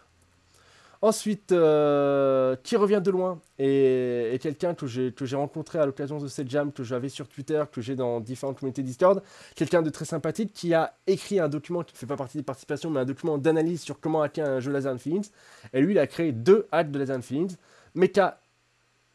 Ensuite, 1.02 1.52
euh, 1.52 2.56
qui 2.62 2.76
revient 2.76 3.00
de 3.02 3.10
loin 3.10 3.40
et, 3.58 4.38
quelqu'un 4.42 4.74
que 4.74 4.86
j'ai, 4.86 5.14
rencontré 5.32 5.78
à 5.78 5.86
l'occasion 5.86 6.18
de 6.18 6.28
cette 6.28 6.50
jam, 6.50 6.72
que 6.72 6.84
j'avais 6.84 7.08
sur 7.08 7.26
Twitter, 7.26 7.62
que 7.72 7.80
j'ai 7.80 7.96
dans 7.96 8.20
différentes 8.20 8.58
communautés 8.58 8.82
Discord. 8.82 9.22
Quelqu'un 9.54 9.80
de 9.80 9.88
très 9.88 10.04
sympathique 10.04 10.52
qui 10.52 10.74
a 10.74 10.92
écrit 11.06 11.40
un 11.40 11.48
document 11.48 11.84
qui 11.84 11.94
ne 11.94 11.98
fait 11.98 12.06
pas 12.06 12.16
partie 12.16 12.36
des 12.36 12.44
participations, 12.44 12.90
mais 12.90 13.00
un 13.00 13.06
document 13.06 13.38
d'analyse 13.38 13.80
sur 13.80 13.98
comment 13.98 14.20
hacker 14.20 14.46
un 14.46 14.60
jeu 14.60 14.70
Laser 14.72 14.94
Feelings. 14.98 15.30
Et 15.72 15.80
lui, 15.80 15.94
il 15.94 15.98
a 15.98 16.06
créé 16.06 16.32
deux 16.32 16.68
hacks 16.70 16.90
de 16.90 16.98
Laser 16.98 17.22
Feelings. 17.22 17.56
Mecha 17.94 18.38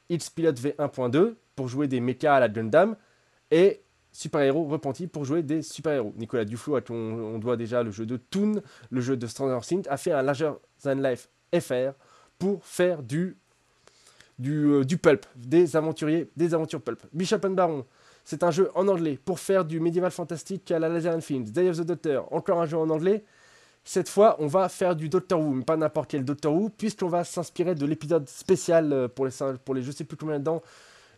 X 0.09 0.31
Pilot 0.31 0.53
V1.2 0.53 1.35
pour 1.55 1.67
jouer 1.67 1.87
des 1.87 1.99
mechas 1.99 2.35
à 2.35 2.39
la 2.39 2.49
Gundam. 2.49 2.95
Et 3.51 3.81
super-héros 4.15 4.65
repentis 4.65 5.07
pour 5.07 5.25
jouer 5.25 5.43
des 5.43 5.61
super-héros. 5.61 6.13
Nicolas 6.15 6.45
Duflo, 6.45 6.75
à 6.75 6.81
qui 6.81 6.93
on, 6.93 7.37
doit 7.37 7.57
déjà 7.57 7.83
le 7.83 7.91
jeu 7.91 8.05
de 8.05 8.15
Toon, 8.15 8.61
le 8.89 9.01
jeu 9.01 9.17
de 9.17 9.27
Stranger 9.27 9.59
Things, 9.61 9.85
a 9.89 9.97
fait 9.97 10.13
un 10.13 10.21
Larger 10.21 10.53
Than 10.81 10.95
Life 10.95 11.29
FR 11.53 11.91
pour 12.39 12.65
faire 12.65 13.03
du, 13.03 13.37
du, 14.39 14.67
euh, 14.67 14.83
du 14.85 14.97
pulp, 14.97 15.25
des 15.35 15.75
aventuriers, 15.75 16.31
des 16.37 16.53
aventures 16.53 16.81
pulp. 16.81 17.01
Bishop 17.11 17.39
and 17.43 17.51
Baron, 17.51 17.85
c'est 18.23 18.43
un 18.43 18.51
jeu 18.51 18.71
en 18.73 18.87
anglais 18.87 19.19
pour 19.23 19.39
faire 19.39 19.65
du 19.65 19.81
médiéval 19.81 20.11
fantastique 20.11 20.71
à 20.71 20.79
la 20.79 20.87
Laser 20.87 21.21
Films. 21.21 21.45
Day 21.45 21.69
of 21.69 21.77
the 21.77 21.81
Doctor, 21.85 22.31
encore 22.31 22.61
un 22.61 22.65
jeu 22.65 22.77
en 22.77 22.89
anglais. 22.89 23.25
Cette 23.83 24.07
fois, 24.07 24.37
on 24.39 24.47
va 24.47 24.69
faire 24.69 24.95
du 24.95 25.09
Doctor 25.09 25.39
Who, 25.39 25.51
mais 25.55 25.63
pas 25.63 25.77
n'importe 25.77 26.09
quel 26.09 26.23
Doctor 26.23 26.55
Who, 26.55 26.69
puisqu'on 26.69 27.09
va 27.09 27.25
s'inspirer 27.25 27.75
de 27.75 27.85
l'épisode 27.85 28.27
spécial 28.29 28.93
euh, 28.93 29.07
pour 29.09 29.25
les, 29.25 29.31
pour 29.63 29.75
les 29.75 29.83
je 29.83 29.91
sais 29.91 30.05
plus 30.05 30.17
combien 30.17 30.39
dedans 30.39 30.61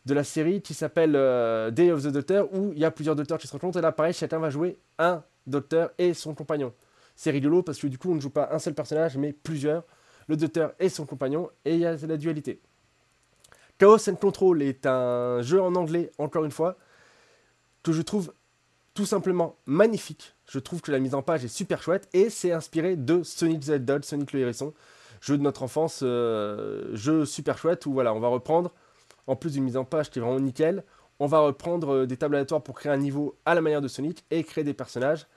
de 0.07 0.13
la 0.13 0.23
série 0.23 0.61
qui 0.61 0.73
s'appelle 0.73 1.15
euh, 1.15 1.69
Day 1.69 1.91
of 1.91 2.01
the 2.01 2.07
Doctor, 2.07 2.47
où 2.53 2.71
il 2.71 2.79
y 2.79 2.85
a 2.85 2.91
plusieurs 2.91 3.15
docteurs 3.15 3.37
qui 3.37 3.45
se 3.45 3.51
rencontrent, 3.51 3.77
et 3.77 3.81
là, 3.81 3.91
pareil, 3.91 4.13
chacun 4.13 4.39
va 4.39 4.49
jouer 4.49 4.77
un 4.97 5.21
docteur 5.45 5.91
et 5.97 6.13
son 6.13 6.33
compagnon. 6.33 6.73
C'est 7.15 7.29
rigolo 7.29 7.61
parce 7.61 7.77
que 7.77 7.87
du 7.87 7.97
coup, 7.97 8.11
on 8.11 8.15
ne 8.15 8.21
joue 8.21 8.29
pas 8.29 8.47
un 8.53 8.59
seul 8.59 8.73
personnage, 8.73 9.17
mais 9.17 9.33
plusieurs, 9.33 9.83
le 10.27 10.37
docteur 10.37 10.73
et 10.79 10.87
son 10.87 11.05
compagnon, 11.05 11.49
et 11.65 11.73
il 11.73 11.81
y 11.81 11.85
a 11.85 11.95
la 11.95 12.15
dualité. 12.15 12.61
Chaos 13.77 14.09
and 14.09 14.15
Control 14.15 14.61
est 14.61 14.85
un 14.85 15.41
jeu 15.41 15.61
en 15.61 15.75
anglais, 15.75 16.09
encore 16.17 16.45
une 16.45 16.51
fois, 16.51 16.77
que 17.83 17.91
je 17.91 18.01
trouve 18.01 18.33
tout 18.93 19.05
simplement 19.05 19.57
magnifique. 19.65 20.35
Je 20.49 20.59
trouve 20.59 20.79
que 20.79 20.91
la 20.91 20.99
mise 20.99 21.15
en 21.15 21.21
page 21.21 21.43
est 21.43 21.49
super 21.49 21.83
chouette, 21.83 22.07
et 22.13 22.29
c'est 22.29 22.53
inspiré 22.53 22.95
de 22.95 23.23
Sonic 23.23 23.65
the 23.65 23.69
Hedgehog, 23.71 24.03
Sonic 24.03 24.31
le 24.31 24.39
hérisson, 24.39 24.73
jeu 25.19 25.37
de 25.37 25.43
notre 25.43 25.63
enfance, 25.63 25.99
euh, 26.01 26.95
jeu 26.95 27.25
super 27.25 27.57
chouette, 27.57 27.85
où 27.85 27.91
voilà, 27.91 28.13
on 28.13 28.21
va 28.21 28.29
reprendre 28.29 28.71
en 29.27 29.35
plus 29.35 29.53
d'une 29.53 29.63
mise 29.63 29.77
en 29.77 29.85
page 29.85 30.09
qui 30.09 30.19
est 30.19 30.21
vraiment 30.21 30.39
nickel, 30.39 30.83
on 31.19 31.27
va 31.27 31.39
reprendre 31.39 31.93
euh, 31.93 32.05
des 32.05 32.17
tables 32.17 32.35
aléatoires 32.35 32.63
pour 32.63 32.75
créer 32.75 32.91
un 32.91 32.97
niveau 32.97 33.35
à 33.45 33.55
la 33.55 33.61
manière 33.61 33.81
de 33.81 33.87
Sonic 33.87 34.23
et 34.31 34.43
créer 34.43 34.63
des 34.63 34.73
personnages 34.73 35.27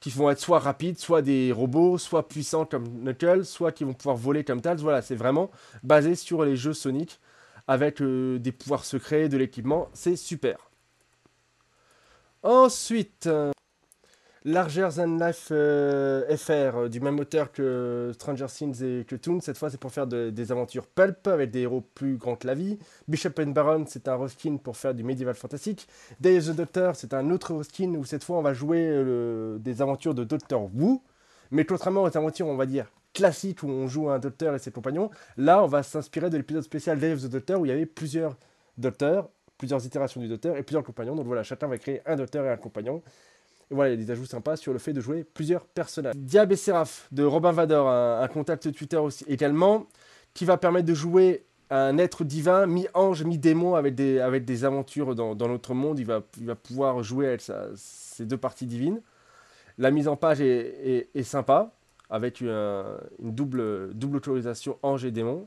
qui 0.00 0.10
vont 0.10 0.30
être 0.30 0.38
soit 0.38 0.60
rapides, 0.60 0.98
soit 0.98 1.22
des 1.22 1.50
robots, 1.52 1.98
soit 1.98 2.28
puissants 2.28 2.64
comme 2.64 2.86
Knuckles, 3.02 3.44
soit 3.44 3.72
qui 3.72 3.84
vont 3.84 3.94
pouvoir 3.94 4.16
voler 4.16 4.44
comme 4.44 4.60
Tails. 4.60 4.78
Voilà, 4.78 5.02
c'est 5.02 5.16
vraiment 5.16 5.50
basé 5.82 6.14
sur 6.14 6.44
les 6.44 6.56
jeux 6.56 6.72
Sonic 6.72 7.18
avec 7.66 8.00
euh, 8.00 8.38
des 8.38 8.52
pouvoirs 8.52 8.84
secrets, 8.84 9.28
de 9.28 9.36
l'équipement. 9.36 9.88
C'est 9.92 10.16
super. 10.16 10.70
Ensuite, 12.42 13.26
euh, 13.26 13.50
Larger 14.44 14.88
Than 14.96 15.18
Life 15.18 15.48
euh, 15.50 16.36
FR, 16.36 16.50
euh, 16.76 16.88
du 16.88 17.00
même 17.00 17.18
auteur 17.18 17.50
que 17.52 18.12
Stranger 18.14 18.46
Things 18.46 18.82
et 18.82 19.04
que 19.04 19.16
Toon. 19.16 19.40
Cette 19.40 19.58
fois, 19.58 19.70
c'est 19.70 19.80
pour 19.80 19.92
faire 19.92 20.06
de- 20.06 20.30
des 20.30 20.52
aventures 20.52 20.86
pulp 20.86 21.26
avec 21.26 21.50
des 21.50 21.60
héros 21.60 21.82
plus 21.94 22.16
grands 22.16 22.36
que 22.36 22.46
la 22.46 22.54
vie. 22.54 22.78
Bishop 23.08 23.30
and 23.40 23.48
Baron, 23.48 23.84
c'est 23.86 24.08
un 24.08 24.16
reskin 24.16 24.56
pour 24.56 24.76
faire 24.76 24.94
du 24.94 25.02
médiéval 25.04 25.34
fantastique. 25.34 25.88
Day 26.20 26.38
of 26.38 26.46
the 26.46 26.56
Doctor, 26.56 26.94
c'est 26.96 27.14
un 27.14 27.30
autre 27.30 27.54
reskin 27.54 27.94
où 27.94 28.04
cette 28.04 28.24
fois, 28.24 28.38
on 28.38 28.42
va 28.42 28.54
jouer 28.54 28.86
euh, 28.88 29.58
des 29.58 29.82
aventures 29.82 30.14
de 30.14 30.24
Doctor 30.24 30.70
Who. 30.74 31.02
Mais 31.50 31.64
contrairement 31.64 32.02
aux 32.02 32.16
aventures, 32.16 32.46
on 32.46 32.56
va 32.56 32.66
dire 32.66 32.86
classiques 33.14 33.62
où 33.62 33.68
on 33.68 33.88
joue 33.88 34.10
un 34.10 34.18
docteur 34.18 34.54
et 34.54 34.58
ses 34.58 34.70
compagnons, 34.70 35.10
là, 35.36 35.62
on 35.64 35.66
va 35.66 35.82
s'inspirer 35.82 36.30
de 36.30 36.36
l'épisode 36.36 36.62
spécial 36.62 36.98
Day 37.00 37.12
of 37.12 37.22
the 37.22 37.28
Doctor 37.30 37.60
où 37.60 37.66
il 37.66 37.70
y 37.70 37.72
avait 37.72 37.86
plusieurs 37.86 38.36
docteurs, 38.76 39.28
plusieurs 39.56 39.84
itérations 39.84 40.20
du 40.20 40.28
docteur 40.28 40.56
et 40.56 40.62
plusieurs 40.62 40.84
compagnons. 40.84 41.16
Donc 41.16 41.26
voilà, 41.26 41.42
chacun 41.42 41.66
va 41.66 41.78
créer 41.78 42.00
un 42.06 42.14
docteur 42.14 42.44
et 42.44 42.50
un 42.50 42.56
compagnon. 42.56 43.02
Et 43.70 43.74
voilà, 43.74 43.90
il 43.90 44.00
y 44.00 44.02
a 44.02 44.04
des 44.04 44.10
ajouts 44.10 44.24
sympas 44.26 44.56
sur 44.56 44.72
le 44.72 44.78
fait 44.78 44.92
de 44.92 45.00
jouer 45.00 45.24
plusieurs 45.24 45.66
personnages. 45.66 46.14
Diab 46.16 46.52
et 46.52 46.56
Séraph 46.56 47.06
de 47.12 47.22
Robin 47.24 47.52
Vador, 47.52 47.88
un, 47.88 48.26
contact 48.28 48.72
Twitter 48.72 48.96
aussi 48.96 49.24
également, 49.28 49.86
qui 50.32 50.44
va 50.44 50.56
permettre 50.56 50.86
de 50.86 50.94
jouer 50.94 51.44
un 51.70 51.98
être 51.98 52.24
divin, 52.24 52.66
mi-ange, 52.66 53.24
mi-démon, 53.24 53.74
avec 53.74 53.94
des, 53.94 54.64
aventures 54.64 55.14
dans, 55.14 55.34
dans 55.34 55.48
notre 55.48 55.74
monde. 55.74 55.98
Il 55.98 56.06
va, 56.06 56.22
pouvoir 56.54 57.02
jouer 57.02 57.26
avec 57.28 57.42
sa- 57.42 57.68
ses 57.74 58.24
deux 58.24 58.38
parties 58.38 58.66
divines. 58.66 59.02
La 59.76 59.90
mise 59.90 60.08
en 60.08 60.16
page 60.16 60.40
est, 60.40 61.22
sympa, 61.22 61.72
avec 62.08 62.40
un- 62.40 62.96
une 63.22 63.32
double, 63.32 63.92
double 63.94 64.16
autorisation 64.16 64.78
ange 64.82 65.04
et 65.04 65.10
démon. 65.10 65.46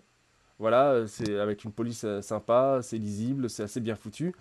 Voilà, 0.59 1.07
c'est 1.07 1.39
avec 1.39 1.63
une 1.63 1.71
police 1.71 2.03
euh, 2.03 2.21
sympa, 2.21 2.81
c'est 2.83 2.99
lisible, 2.99 3.49
c'est 3.49 3.63
assez 3.63 3.79
bien 3.79 3.95
foutu. 3.95 4.35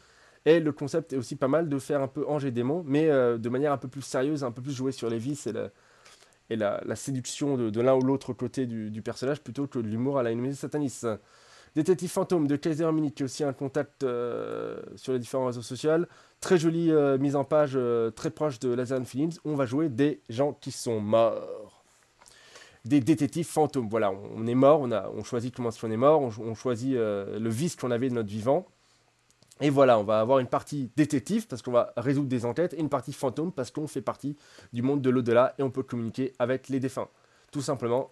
Et 0.47 0.61
le 0.61 0.73
concept 0.73 1.13
est 1.13 1.17
aussi 1.17 1.37
pas 1.37 1.49
mal 1.49 1.69
de 1.69 1.79
faire 1.79 2.01
un 2.01 2.09
peu 2.09 2.27
ange 2.27 2.45
et 2.45 2.51
démon, 2.51 2.83
mais 2.87 3.11
euh, 3.11 3.37
de 3.37 3.49
manière 3.49 3.73
un 3.73 3.77
peu 3.77 3.89
plus 3.89 4.03
sérieuse, 4.03 4.43
un 4.43 4.51
peu 4.51 4.63
plus 4.63 4.73
jouée 4.73 4.93
sur 4.93 5.11
les 5.11 5.19
vices 5.19 5.47
et, 5.47 6.57
la, 6.57 6.97
séduction 6.97 7.57
de, 7.57 7.81
l'un 7.81 7.95
ou 7.95 8.01
l'autre 8.01 8.33
côté 8.33 8.67
du, 8.67 9.03
personnage 9.03 9.43
plutôt 9.43 9.67
que 9.67 9.79
de 9.79 9.87
l'humour 9.87 10.19
à 10.19 10.23
la 10.23 10.33
Inouïe 10.33 10.55
Satanis. 10.55 11.03
Détective 11.77 12.11
Fantôme 12.11 12.49
de 12.49 12.57
Kaiser 12.57 12.91
Mini, 12.91 13.13
qui 13.13 13.23
est 13.23 13.27
aussi 13.27 13.45
un 13.45 13.53
contact 13.53 14.03
euh, 14.03 14.81
sur 14.97 15.13
les 15.13 15.21
différents 15.21 15.47
réseaux 15.47 15.63
sociaux. 15.63 16.07
Très 16.41 16.59
jolie 16.59 16.91
euh, 16.91 17.17
mise 17.19 17.37
en 17.37 17.45
page, 17.45 17.79
très 18.17 18.31
proche 18.31 18.59
de 18.59 18.71
Lazarus 18.71 19.07
Films. 19.07 19.31
On 19.45 19.55
va 19.55 19.67
jouer 19.67 19.89
des 19.89 20.23
gens 20.29 20.55
qui 20.55 20.73
sont 20.73 21.01
morts. 21.01 21.85
Des 22.87 22.99
détectives 22.99 23.47
fantômes. 23.47 23.89
Voilà, 23.89 24.11
on, 24.11 24.31
on 24.39 24.47
est 24.47 24.55
mort, 24.55 24.81
on, 24.81 24.91
a, 24.91 25.11
on 25.11 25.23
choisit 25.23 25.55
comment 25.55 25.69
qu'on 25.71 25.91
est 25.91 25.97
mort, 25.99 26.23
on, 26.23 26.33
on 26.43 26.55
choisit 26.55 26.95
le 26.95 27.49
vice 27.49 27.77
qu'on 27.77 27.91
avait 27.91 28.09
de 28.09 28.15
notre 28.15 28.31
vivant. 28.31 28.67
Et 29.61 29.69
voilà, 29.69 29.99
on 29.99 30.05
va 30.05 30.21
avoir 30.21 30.39
une 30.39 30.47
partie 30.47 30.91
détective 30.97 31.47
parce 31.47 31.61
qu'on 31.61 31.73
va 31.73 31.93
résoudre 31.97 32.29
des 32.29 32.47
enquêtes 32.47 32.73
et 32.73 32.81
une 32.81 32.89
partie 32.89 33.13
fantôme 33.13 33.53
parce 33.53 33.71
qu'on 33.71 33.87
fait 33.87 34.01
partie 34.01 34.37
du 34.73 34.83
monde 34.83 35.03
de 35.03 35.11
l'au-delà 35.11 35.55
et 35.59 35.63
on 35.63 35.71
peut 35.71 35.83
communiquer 35.83 36.33
avec 36.39 36.69
les 36.69 36.81
défunts. 36.81 37.09
Tout 37.53 37.61
simplement. 37.61 38.11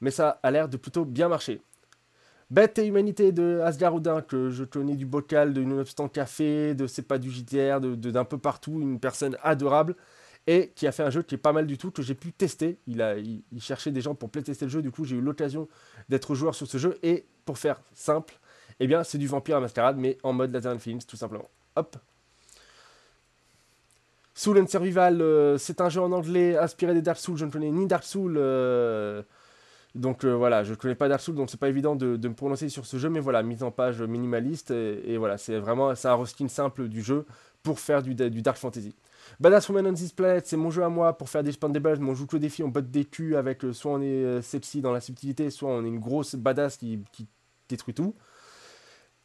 Mais 0.00 0.10
ça 0.10 0.38
a 0.42 0.50
l'air 0.50 0.68
de 0.68 0.76
plutôt 0.76 1.04
bien 1.04 1.28
marcher. 1.28 1.60
Bête 2.50 2.78
et 2.78 2.86
Humanité 2.86 3.32
de 3.32 3.60
Asgard 3.64 3.94
Odin, 3.94 4.22
que 4.22 4.50
je 4.50 4.64
connais 4.64 4.96
du 4.96 5.06
bocal, 5.06 5.52
de 5.52 5.62
Nonobstant 5.62 6.08
Café, 6.08 6.74
de 6.74 6.86
C'est 6.86 7.02
pas 7.02 7.18
du 7.18 7.30
JTR, 7.30 7.80
d'un 7.80 8.24
peu 8.24 8.38
partout, 8.38 8.80
une 8.80 8.98
personne 8.98 9.36
adorable, 9.42 9.94
et 10.48 10.72
qui 10.74 10.88
a 10.88 10.92
fait 10.92 11.04
un 11.04 11.10
jeu 11.10 11.22
qui 11.22 11.36
est 11.36 11.38
pas 11.38 11.52
mal 11.52 11.68
du 11.68 11.78
tout, 11.78 11.92
que 11.92 12.02
j'ai 12.02 12.16
pu 12.16 12.32
tester. 12.32 12.78
Il, 12.88 13.02
a, 13.02 13.16
il 13.16 13.44
cherchait 13.60 13.92
des 13.92 14.00
gens 14.00 14.16
pour 14.16 14.30
playtester 14.30 14.64
le 14.64 14.70
jeu, 14.70 14.82
du 14.82 14.90
coup 14.90 15.04
j'ai 15.04 15.14
eu 15.14 15.20
l'occasion 15.20 15.68
d'être 16.08 16.34
joueur 16.34 16.56
sur 16.56 16.66
ce 16.66 16.76
jeu, 16.76 16.98
et 17.04 17.24
pour 17.44 17.56
faire 17.56 17.80
simple, 17.94 18.39
eh 18.80 18.86
bien 18.86 19.04
c'est 19.04 19.18
du 19.18 19.26
Vampire 19.26 19.58
à 19.58 19.60
Mascarade, 19.60 19.96
mais 19.98 20.18
en 20.22 20.32
mode 20.32 20.52
Laser 20.52 20.78
Films, 20.80 21.00
tout 21.06 21.16
simplement. 21.16 21.48
Hop 21.76 21.96
Soul 24.34 24.58
and 24.58 24.68
Survival, 24.68 25.20
euh, 25.20 25.58
c'est 25.58 25.82
un 25.82 25.90
jeu 25.90 26.00
en 26.00 26.12
anglais 26.12 26.56
inspiré 26.56 26.94
des 26.94 27.02
Dark 27.02 27.18
Souls, 27.18 27.36
je 27.36 27.44
ne 27.44 27.50
connais 27.50 27.70
ni 27.70 27.86
Dark 27.86 28.04
Souls... 28.04 28.36
euh, 28.38 29.22
donc 29.94 30.24
euh, 30.24 30.32
voilà, 30.32 30.64
je 30.64 30.70
ne 30.70 30.76
connais 30.76 30.94
pas 30.94 31.08
Dark 31.08 31.20
Souls, 31.20 31.34
donc 31.34 31.50
c'est 31.50 31.60
pas 31.60 31.68
évident 31.68 31.94
de, 31.94 32.16
me 32.16 32.32
prononcer 32.32 32.70
sur 32.70 32.86
ce 32.86 32.96
jeu, 32.96 33.10
mais 33.10 33.20
voilà, 33.20 33.42
mise 33.42 33.62
en 33.62 33.70
page 33.70 34.00
minimaliste, 34.00 34.70
et, 34.70 35.18
voilà, 35.18 35.36
c'est 35.36 35.58
vraiment 35.58 35.94
c'est 35.94 36.08
un 36.08 36.14
reskin 36.14 36.48
simple 36.48 36.88
du 36.88 37.02
jeu 37.02 37.26
pour 37.62 37.80
faire 37.80 38.02
du, 38.02 38.14
Dark 38.14 38.56
Fantasy. 38.56 38.94
Badass 39.40 39.68
Woman 39.68 39.88
on 39.88 39.92
This 39.92 40.12
Planet, 40.12 40.46
c'est 40.46 40.56
mon 40.56 40.70
jeu 40.70 40.84
à 40.84 40.88
moi 40.88 41.18
pour 41.18 41.28
faire 41.28 41.42
des 41.42 41.52
Spandables, 41.52 42.02
on 42.02 42.14
joue 42.14 42.26
que 42.26 42.38
des 42.38 42.48
filles, 42.48 42.64
on 42.64 42.68
botte 42.68 42.90
des 42.90 43.04
culs 43.04 43.36
avec 43.36 43.62
soit 43.72 43.92
on 43.92 44.00
est 44.00 44.40
sexy 44.40 44.80
dans 44.80 44.92
la 44.92 45.00
subtilité, 45.00 45.50
soit 45.50 45.68
on 45.68 45.84
est 45.84 45.88
une 45.88 46.00
grosse 46.00 46.34
badass 46.34 46.78
qui 46.78 47.04
détruit 47.68 47.92
tout. 47.92 48.14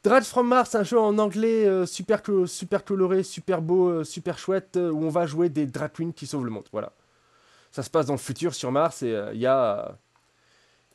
Dread 0.06 0.24
from 0.24 0.48
Mars, 0.48 0.76
un 0.76 0.84
jeu 0.84 1.00
en 1.00 1.18
anglais 1.18 1.66
euh, 1.66 1.88
super, 1.88 2.22
super 2.46 2.86
coloré, 2.86 3.24
super 3.24 3.60
beau, 3.64 3.90
euh, 3.90 4.04
super 4.04 4.38
chouette, 4.38 4.78
euh, 4.78 4.92
où 4.92 5.04
on 5.04 5.10
va 5.10 5.26
jouer 5.26 5.50
des 5.50 5.66
drag 5.66 5.92
queens 5.94 6.12
qui 6.16 6.28
sauvent 6.28 6.46
le 6.46 6.52
monde. 6.52 6.66
Voilà. 6.72 6.92
Ça 7.72 7.82
se 7.82 7.90
passe 7.90 8.06
dans 8.06 8.14
le 8.14 8.20
futur 8.20 8.54
sur 8.54 8.72
Mars 8.72 9.02
et 9.02 9.20
il 9.34 9.40
y 9.40 9.48
a. 9.48 9.98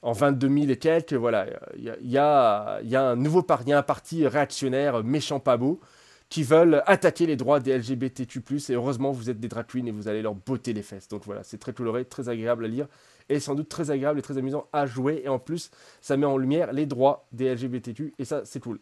en 0.02 0.12
22 0.12 0.48
000 0.48 0.70
et 0.70 0.76
quelques, 0.76 1.14
voilà, 1.14 1.46
il 1.76 2.10
y 2.10 2.18
a, 2.18 2.80
un 2.94 3.16
nouveau 3.16 3.42
par- 3.42 3.66
y 3.66 3.72
a 3.72 3.78
un 3.78 3.82
parti 3.82 4.26
réactionnaire, 4.28 5.02
méchant 5.02 5.40
pas 5.40 5.56
beau, 5.56 5.80
qui 6.28 6.44
veulent 6.44 6.82
attaquer 6.86 7.26
les 7.26 7.36
droits 7.36 7.58
des 7.58 7.76
LGBTQ+, 7.76 8.40
et 8.70 8.74
heureusement 8.74 9.10
vous 9.10 9.28
êtes 9.28 9.40
des 9.40 9.48
drag 9.48 9.66
queens 9.66 9.86
et 9.86 9.90
vous 9.90 10.06
allez 10.06 10.22
leur 10.22 10.34
botter 10.36 10.72
les 10.72 10.82
fesses. 10.82 11.08
Donc 11.08 11.24
voilà, 11.24 11.42
c'est 11.42 11.58
très 11.58 11.72
coloré, 11.72 12.04
très 12.04 12.28
agréable 12.28 12.64
à 12.64 12.68
lire, 12.68 12.86
et 13.28 13.40
sans 13.40 13.56
doute 13.56 13.68
très 13.68 13.90
agréable 13.90 14.20
et 14.20 14.22
très 14.22 14.38
amusant 14.38 14.68
à 14.72 14.86
jouer, 14.86 15.22
et 15.24 15.28
en 15.28 15.40
plus, 15.40 15.70
ça 16.00 16.16
met 16.16 16.26
en 16.26 16.36
lumière 16.38 16.72
les 16.72 16.86
droits 16.86 17.26
des 17.32 17.52
LGBTQ, 17.54 18.14
et 18.18 18.24
ça, 18.24 18.42
c'est 18.44 18.60
cool. 18.60 18.78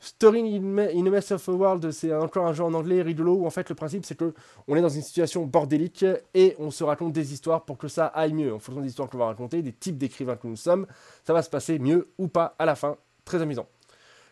Story 0.00 0.56
in, 0.56 0.78
a 0.78 1.10
Mess 1.10 1.32
of 1.32 1.48
a 1.48 1.52
World, 1.52 1.90
c'est 1.90 2.14
encore 2.14 2.46
un 2.46 2.52
jeu 2.52 2.62
en 2.62 2.72
anglais 2.72 3.02
rigolo 3.02 3.34
où 3.34 3.46
en 3.46 3.50
fait 3.50 3.68
le 3.68 3.74
principe 3.74 4.04
c'est 4.04 4.14
que 4.14 4.32
on 4.68 4.76
est 4.76 4.80
dans 4.80 4.88
une 4.88 5.02
situation 5.02 5.44
bordélique 5.44 6.04
et 6.34 6.54
on 6.60 6.70
se 6.70 6.84
raconte 6.84 7.12
des 7.12 7.32
histoires 7.32 7.64
pour 7.64 7.78
que 7.78 7.88
ça 7.88 8.06
aille 8.06 8.32
mieux. 8.32 8.54
En 8.54 8.60
fonction 8.60 8.80
des 8.80 8.88
histoires 8.88 9.10
qu'on 9.10 9.18
va 9.18 9.26
raconter, 9.26 9.60
des 9.60 9.72
types 9.72 9.98
d'écrivains 9.98 10.36
que 10.36 10.46
nous 10.46 10.56
sommes, 10.56 10.86
ça 11.24 11.32
va 11.32 11.42
se 11.42 11.50
passer 11.50 11.80
mieux 11.80 12.08
ou 12.16 12.28
pas 12.28 12.54
à 12.58 12.64
la 12.64 12.76
fin. 12.76 12.96
Très 13.24 13.42
amusant. 13.42 13.66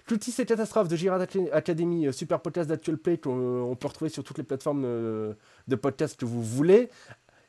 Cultis 0.07 0.35
et 0.39 0.47
Catastrophe 0.47 0.87
de 0.87 0.95
Girard 0.95 1.21
Ac- 1.21 1.51
Academy, 1.53 2.07
euh, 2.07 2.13
super 2.13 2.41
podcast 2.41 2.69
d'Actual 2.69 2.97
Play 2.97 3.19
qu'on 3.19 3.73
euh, 3.73 3.75
peut 3.75 3.89
retrouver 3.89 4.09
sur 4.09 4.23
toutes 4.23 4.39
les 4.39 4.45
plateformes 4.45 4.85
euh, 4.85 5.35
de 5.67 5.75
podcast 5.75 6.17
que 6.19 6.25
vous 6.25 6.45
voulez. 6.45 6.89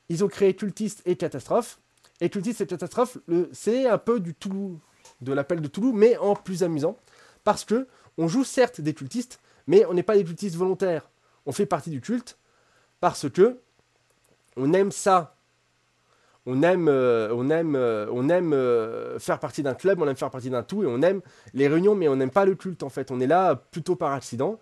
Ils 0.09 0.23
ont 0.23 0.27
créé 0.27 0.55
Cultiste 0.55 1.03
et 1.05 1.15
Catastrophe. 1.15 1.79
Et 2.19 2.29
Cultiste 2.31 2.61
et 2.61 2.65
Catastrophe, 2.65 3.19
c'est 3.51 3.85
un 3.87 3.99
peu 3.99 4.19
du 4.19 4.33
Toulouse, 4.33 4.79
de 5.21 5.33
l'appel 5.33 5.61
de 5.61 5.67
Toulouse, 5.67 5.93
mais 5.95 6.17
en 6.17 6.33
plus 6.33 6.63
amusant. 6.63 6.97
Parce 7.43 7.63
que 7.63 7.87
on 8.17 8.27
joue 8.27 8.43
certes 8.43 8.81
des 8.81 8.93
cultistes, 8.93 9.39
mais 9.67 9.85
on 9.85 9.93
n'est 9.93 10.03
pas 10.03 10.15
des 10.15 10.23
cultistes 10.23 10.55
volontaires. 10.55 11.09
On 11.45 11.51
fait 11.51 11.65
partie 11.65 11.89
du 11.89 12.01
culte 12.01 12.37
parce 12.99 13.29
que 13.29 13.59
on 14.55 14.73
aime 14.73 14.91
ça. 14.91 15.35
On 16.49 16.63
aime, 16.63 16.87
euh, 16.87 17.29
on 17.33 17.49
aime, 17.49 17.75
euh, 17.75 18.07
on 18.11 18.29
aime 18.29 18.53
euh, 18.53 19.19
faire 19.19 19.37
partie 19.37 19.63
d'un 19.63 19.73
club, 19.73 20.01
on 20.01 20.07
aime 20.07 20.15
faire 20.15 20.29
partie 20.29 20.49
d'un 20.49 20.63
tout, 20.63 20.81
et 20.81 20.87
on 20.87 21.01
aime 21.01 21.21
les 21.53 21.67
réunions, 21.67 21.93
mais 21.93 22.07
on 22.07 22.15
n'aime 22.15 22.31
pas 22.31 22.45
le 22.45 22.55
culte 22.55 22.83
en 22.83 22.89
fait. 22.89 23.11
On 23.11 23.19
est 23.19 23.27
là 23.27 23.55
plutôt 23.55 23.97
par 23.97 24.13
accident. 24.13 24.57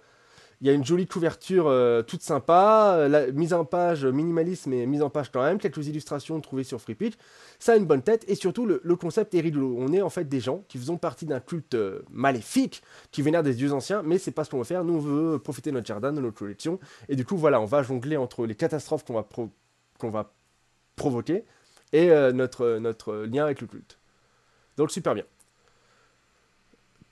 Il 0.65 0.69
y 0.69 0.72
a 0.72 0.74
une 0.74 0.84
jolie 0.84 1.05
couverture 1.05 1.67
euh, 1.67 2.01
toute 2.01 2.24
sympa, 2.24 2.95
euh, 2.98 3.07
la 3.07 3.31
mise 3.31 3.53
en 3.53 3.65
page 3.65 4.03
minimaliste, 4.03 4.65
mais 4.65 4.88
mise 4.88 5.03
en 5.03 5.12
page 5.12 5.31
quand 5.31 5.43
même, 5.43 5.60
quelques 5.60 5.86
illustrations 5.86 6.41
trouvées 6.41 6.63
sur 6.63 6.81
FreePitch. 6.81 7.13
Ça 7.60 7.74
a 7.74 7.75
une 7.75 7.86
bonne 7.86 8.01
tête, 8.01 8.25
et 8.27 8.34
surtout 8.34 8.65
le, 8.65 8.95
concept 8.95 9.36
est 9.36 9.41
rigolo. 9.41 9.75
On 9.77 9.93
est 9.93 10.01
en 10.01 10.10
fait 10.10 10.27
des 10.27 10.39
gens 10.39 10.63
qui 10.67 10.79
faisons 10.79 10.98
partie 10.98 11.27
d'un 11.27 11.39
culte 11.39 11.75
euh, 11.75 12.01
maléfique, 12.10 12.81
qui 13.12 13.22
vénère 13.22 13.43
des 13.43 13.53
dieux 13.53 13.74
anciens, 13.74 14.01
mais 14.01 14.17
c'est 14.17 14.31
pas 14.31 14.43
ce 14.43 14.50
qu'on 14.50 14.57
veut 14.57 14.63
faire. 14.63 14.84
Nous, 14.84 14.95
on 14.95 15.00
veut 15.00 15.38
profiter 15.38 15.69
de 15.69 15.75
notre 15.75 15.86
jardin, 15.86 16.12
de 16.12 16.19
notre 16.19 16.39
collection, 16.39 16.79
et 17.10 17.15
du 17.15 17.25
coup, 17.25 17.38
voilà, 17.38 17.62
on 17.62 17.65
va 17.65 17.84
jongler 17.84 18.17
entre 18.17 18.48
les 18.48 18.55
catastrophes 18.55 19.05
qu'on 19.05 19.13
va, 19.13 19.27
va 20.01 20.34
provoquer 20.95 21.45
et 21.93 22.07
notre, 22.34 22.79
notre 22.79 23.13
lien 23.17 23.43
avec 23.45 23.62
le 23.62 23.67
culte. 23.67 24.00
Donc, 24.77 24.89
super 24.89 25.13
bien. 25.13 25.25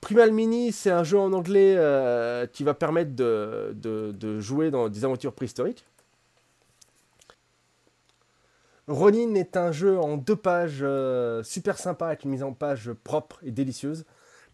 Primal 0.04 0.32
Mini, 0.32 0.70
c'est 0.70 0.90
un 0.90 1.02
jeu 1.02 1.18
en 1.18 1.32
anglais 1.32 1.76
euh, 1.78 2.46
qui 2.46 2.62
va 2.62 2.74
permettre 2.74 3.12
de, 3.14 4.38
jouer 4.38 4.70
dans 4.70 4.90
des 4.90 5.02
aventures 5.06 5.32
préhistoriques. 5.32 5.86
Ronin 8.86 9.34
est 9.34 9.56
un 9.56 9.72
jeu 9.72 9.98
en 9.98 10.18
deux 10.18 10.36
pages 10.36 10.80
euh, 10.82 11.42
super 11.42 11.78
sympa 11.78 12.08
avec 12.08 12.24
une 12.24 12.32
mise 12.32 12.42
en 12.42 12.52
page 12.52 12.92
propre 12.92 13.40
et 13.44 13.50
délicieuse 13.50 14.04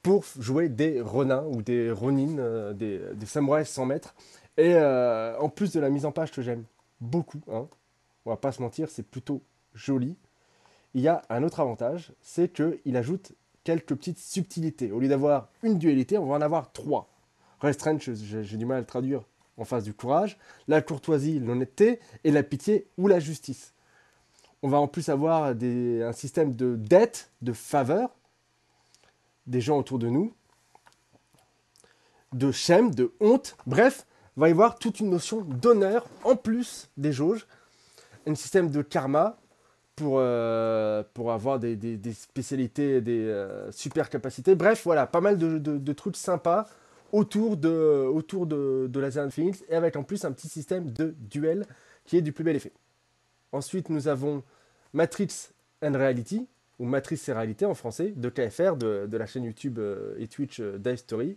pour 0.04 0.24
jouer 0.38 0.68
des 0.68 1.00
Ronins 1.00 1.44
ou 1.48 1.62
des 1.62 1.90
Ronin, 1.90 2.38
euh, 2.38 2.72
des, 2.72 3.26
samouraïs 3.26 3.68
sans 3.68 3.86
maître. 3.86 4.14
Et 4.56 4.76
en 4.78 5.48
plus 5.48 5.72
de 5.72 5.80
la 5.80 5.90
mise 5.90 6.06
en 6.06 6.12
page 6.12 6.30
que 6.30 6.42
j'aime 6.42 6.62
beaucoup, 7.00 7.40
hein, 7.50 7.66
on 8.24 8.30
va 8.30 8.36
pas 8.36 8.52
se 8.52 8.62
mentir, 8.62 8.88
c'est 8.88 9.02
plutôt 9.02 9.42
joli. 9.74 10.16
Il 10.94 11.00
y 11.00 11.08
a 11.08 11.22
un 11.28 11.42
autre 11.42 11.58
avantage, 11.58 12.12
c'est 12.22 12.52
qu'il 12.52 12.96
ajoute 12.96 13.32
quelques 13.64 13.94
petites 13.94 14.18
subtilités. 14.18 14.90
Au 14.92 15.00
lieu 15.00 15.08
d'avoir 15.08 15.48
une 15.62 15.78
dualité, 15.78 16.18
on 16.18 16.26
va 16.26 16.36
en 16.36 16.40
avoir 16.40 16.72
trois. 16.72 17.08
Restraint, 17.60 17.98
j'ai 17.98 18.56
du 18.56 18.66
mal 18.66 18.78
à 18.78 18.80
le 18.80 18.86
traduire 18.86 19.22
en 19.56 19.64
face 19.64 19.84
du 19.84 19.92
courage, 19.92 20.38
la 20.68 20.80
courtoisie, 20.80 21.38
l'honnêteté, 21.38 22.00
et 22.24 22.30
la 22.30 22.42
pitié 22.42 22.86
ou 22.96 23.08
la 23.08 23.20
justice. 23.20 23.74
On 24.62 24.68
va 24.68 24.78
en 24.78 24.88
plus 24.88 25.08
avoir 25.08 25.44
un 25.44 26.12
système 26.12 26.54
de 26.54 26.76
dette, 26.76 27.30
de 27.42 27.52
faveur, 27.52 28.10
des 29.46 29.60
gens 29.60 29.78
autour 29.78 29.98
de 29.98 30.08
nous, 30.08 30.34
de 32.32 32.52
shame, 32.52 32.94
de 32.94 33.12
honte, 33.20 33.56
bref, 33.66 34.06
va 34.36 34.48
y 34.48 34.52
avoir 34.52 34.78
toute 34.78 35.00
une 35.00 35.10
notion 35.10 35.42
d'honneur 35.42 36.06
en 36.24 36.36
plus 36.36 36.88
des 36.96 37.12
jauges, 37.12 37.46
un 38.26 38.34
système 38.34 38.70
de 38.70 38.82
karma 38.82 39.38
pour, 40.00 40.16
euh, 40.18 41.02
pour 41.12 41.30
avoir 41.30 41.58
des, 41.58 41.76
spécialités, 42.14 43.02
des 43.02 43.20
euh, 43.20 43.70
super 43.70 44.08
capacités. 44.08 44.54
Bref, 44.54 44.80
voilà, 44.84 45.06
pas 45.06 45.20
mal 45.20 45.36
de, 45.36 45.92
trucs 45.92 46.16
sympas 46.16 46.66
autour 47.12 47.58
de, 47.58 48.06
autour 48.06 48.46
de, 48.46 48.88
de 48.90 49.18
Infinite 49.18 49.62
et 49.68 49.74
avec 49.74 49.96
en 49.96 50.02
plus 50.02 50.24
un 50.24 50.32
petit 50.32 50.48
système 50.48 50.90
de 50.90 51.14
duel 51.18 51.66
qui 52.06 52.16
est 52.16 52.22
du 52.22 52.32
plus 52.32 52.44
bel 52.44 52.56
effet. 52.56 52.72
Ensuite, 53.52 53.90
nous 53.90 54.08
avons 54.08 54.42
Matrix 54.94 55.50
and 55.82 55.92
Reality, 55.92 56.46
ou 56.78 56.86
Matrice 56.86 57.28
et 57.28 57.34
Réalité 57.34 57.66
en 57.66 57.74
français, 57.74 58.14
de 58.16 58.30
KFR, 58.30 58.76
de, 58.76 59.16
la 59.16 59.26
chaîne 59.26 59.44
YouTube 59.44 59.78
euh, 59.78 60.14
et 60.18 60.28
Twitch 60.28 60.62
Dive 60.62 60.96
Story, 60.96 61.36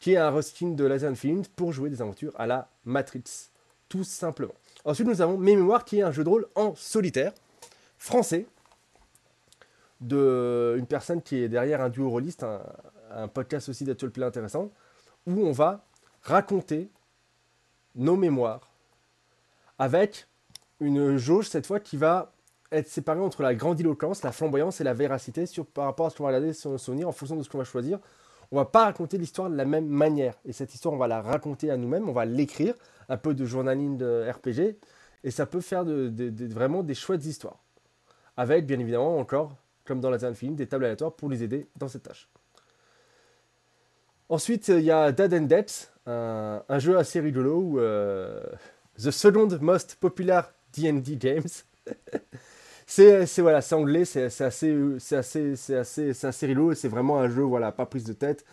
qui 0.00 0.12
est 0.12 0.16
un 0.16 0.30
reskin 0.30 0.68
de 0.68 0.84
Laser 0.84 1.10
Infinite 1.10 1.50
pour 1.50 1.72
jouer 1.72 1.90
des 1.90 2.00
aventures 2.00 2.32
à 2.36 2.46
la 2.46 2.70
Matrix, 2.86 3.50
tout 3.90 4.04
simplement. 4.04 4.54
Ensuite, 4.86 5.06
nous 5.06 5.20
avons 5.20 5.36
Mes 5.36 5.56
Mémoires, 5.56 5.84
qui 5.84 5.98
est 5.98 6.02
un 6.02 6.12
jeu 6.12 6.24
de 6.24 6.28
rôle 6.30 6.46
en 6.54 6.74
solitaire, 6.74 7.34
français, 7.98 8.46
de 10.00 10.76
une 10.78 10.86
personne 10.86 11.22
qui 11.22 11.36
est 11.36 11.48
derrière 11.48 11.80
un 11.80 11.88
duo 11.88 12.10
rôliste, 12.10 12.44
un, 12.44 13.28
podcast 13.28 13.68
aussi 13.68 13.84
d'actual 13.84 14.10
play 14.10 14.24
intéressant, 14.24 14.70
où 15.26 15.46
on 15.46 15.52
va 15.52 15.84
raconter 16.22 16.90
nos 17.94 18.16
mémoires 18.16 18.68
avec 19.78 20.26
une 20.80 21.16
jauge 21.16 21.48
cette 21.48 21.66
fois 21.66 21.80
qui 21.80 21.96
va 21.96 22.32
être 22.72 22.88
séparée 22.88 23.20
entre 23.20 23.42
la 23.42 23.54
grandiloquence, 23.54 24.22
la 24.22 24.32
flamboyance 24.32 24.80
et 24.80 24.84
la 24.84 24.92
véracité 24.92 25.46
sur, 25.46 25.64
par 25.64 25.84
rapport 25.84 26.06
à 26.06 26.10
ce 26.10 26.16
qu'on 26.16 26.24
va 26.24 26.30
regarder 26.30 26.52
sur 26.52 26.70
nos 26.70 26.78
souvenirs 26.78 27.08
en 27.08 27.12
fonction 27.12 27.36
de 27.36 27.42
ce 27.42 27.48
qu'on 27.48 27.58
va 27.58 27.64
choisir. 27.64 27.98
On 28.50 28.56
va 28.56 28.64
pas 28.64 28.84
raconter 28.84 29.18
l'histoire 29.18 29.48
de 29.48 29.56
la 29.56 29.64
même 29.64 29.86
manière. 29.86 30.34
Et 30.44 30.52
cette 30.52 30.74
histoire, 30.74 30.94
on 30.94 30.98
va 30.98 31.08
la 31.08 31.22
raconter 31.22 31.70
à 31.70 31.76
nous-mêmes, 31.76 32.08
on 32.08 32.12
va 32.12 32.24
l'écrire, 32.24 32.74
un 33.08 33.16
peu 33.16 33.34
de 33.34 33.44
journaling 33.44 33.96
de 33.96 34.30
RPG, 34.30 34.78
et 35.24 35.30
ça 35.30 35.46
peut 35.46 35.60
faire 35.60 35.84
vraiment 35.86 36.82
des 36.82 36.94
chouettes 36.94 37.24
histoires 37.24 37.58
avec 38.36 38.66
bien 38.66 38.78
évidemment 38.78 39.18
encore, 39.18 39.56
comme 39.84 40.00
dans 40.00 40.10
la 40.10 40.18
zone 40.18 40.34
film, 40.34 40.54
des 40.54 40.66
tables 40.66 40.84
aléatoires 40.84 41.12
pour 41.12 41.28
les 41.28 41.42
aider 41.42 41.66
dans 41.76 41.88
cette 41.88 42.02
tâche. 42.02 42.28
Ensuite, 44.28 44.68
il 44.68 44.80
y 44.80 44.90
a 44.90 45.12
Dead 45.12 45.32
and 45.34 45.42
Dead, 45.42 45.70
un, 46.06 46.78
jeu 46.78 46.98
assez 46.98 47.20
rigolo 47.20 47.78
euh, 47.78 48.42
The 48.98 49.10
Second 49.10 49.48
Most 49.60 49.96
Popular 50.00 50.52
D&D 50.72 51.16
Games. 51.16 51.48
c'est 52.86 53.24
voilà, 53.38 53.60
c'est 53.60 53.74
anglais, 53.74 54.04
c'est 54.04 54.24
assez, 54.24 54.76
c'est 54.98 55.16
assez, 55.16 55.56
c'est 55.56 55.76
assez, 55.76 56.12
c'est 56.12 56.26
assez 56.26 56.46
rigolo. 56.46 56.74
C'est 56.74 56.88
vraiment 56.88 57.18
un 57.20 57.28
jeu, 57.28 57.42
voilà, 57.42 57.70
pas 57.70 57.86
prise 57.86 58.04
de 58.04 58.12
tête, 58.12 58.44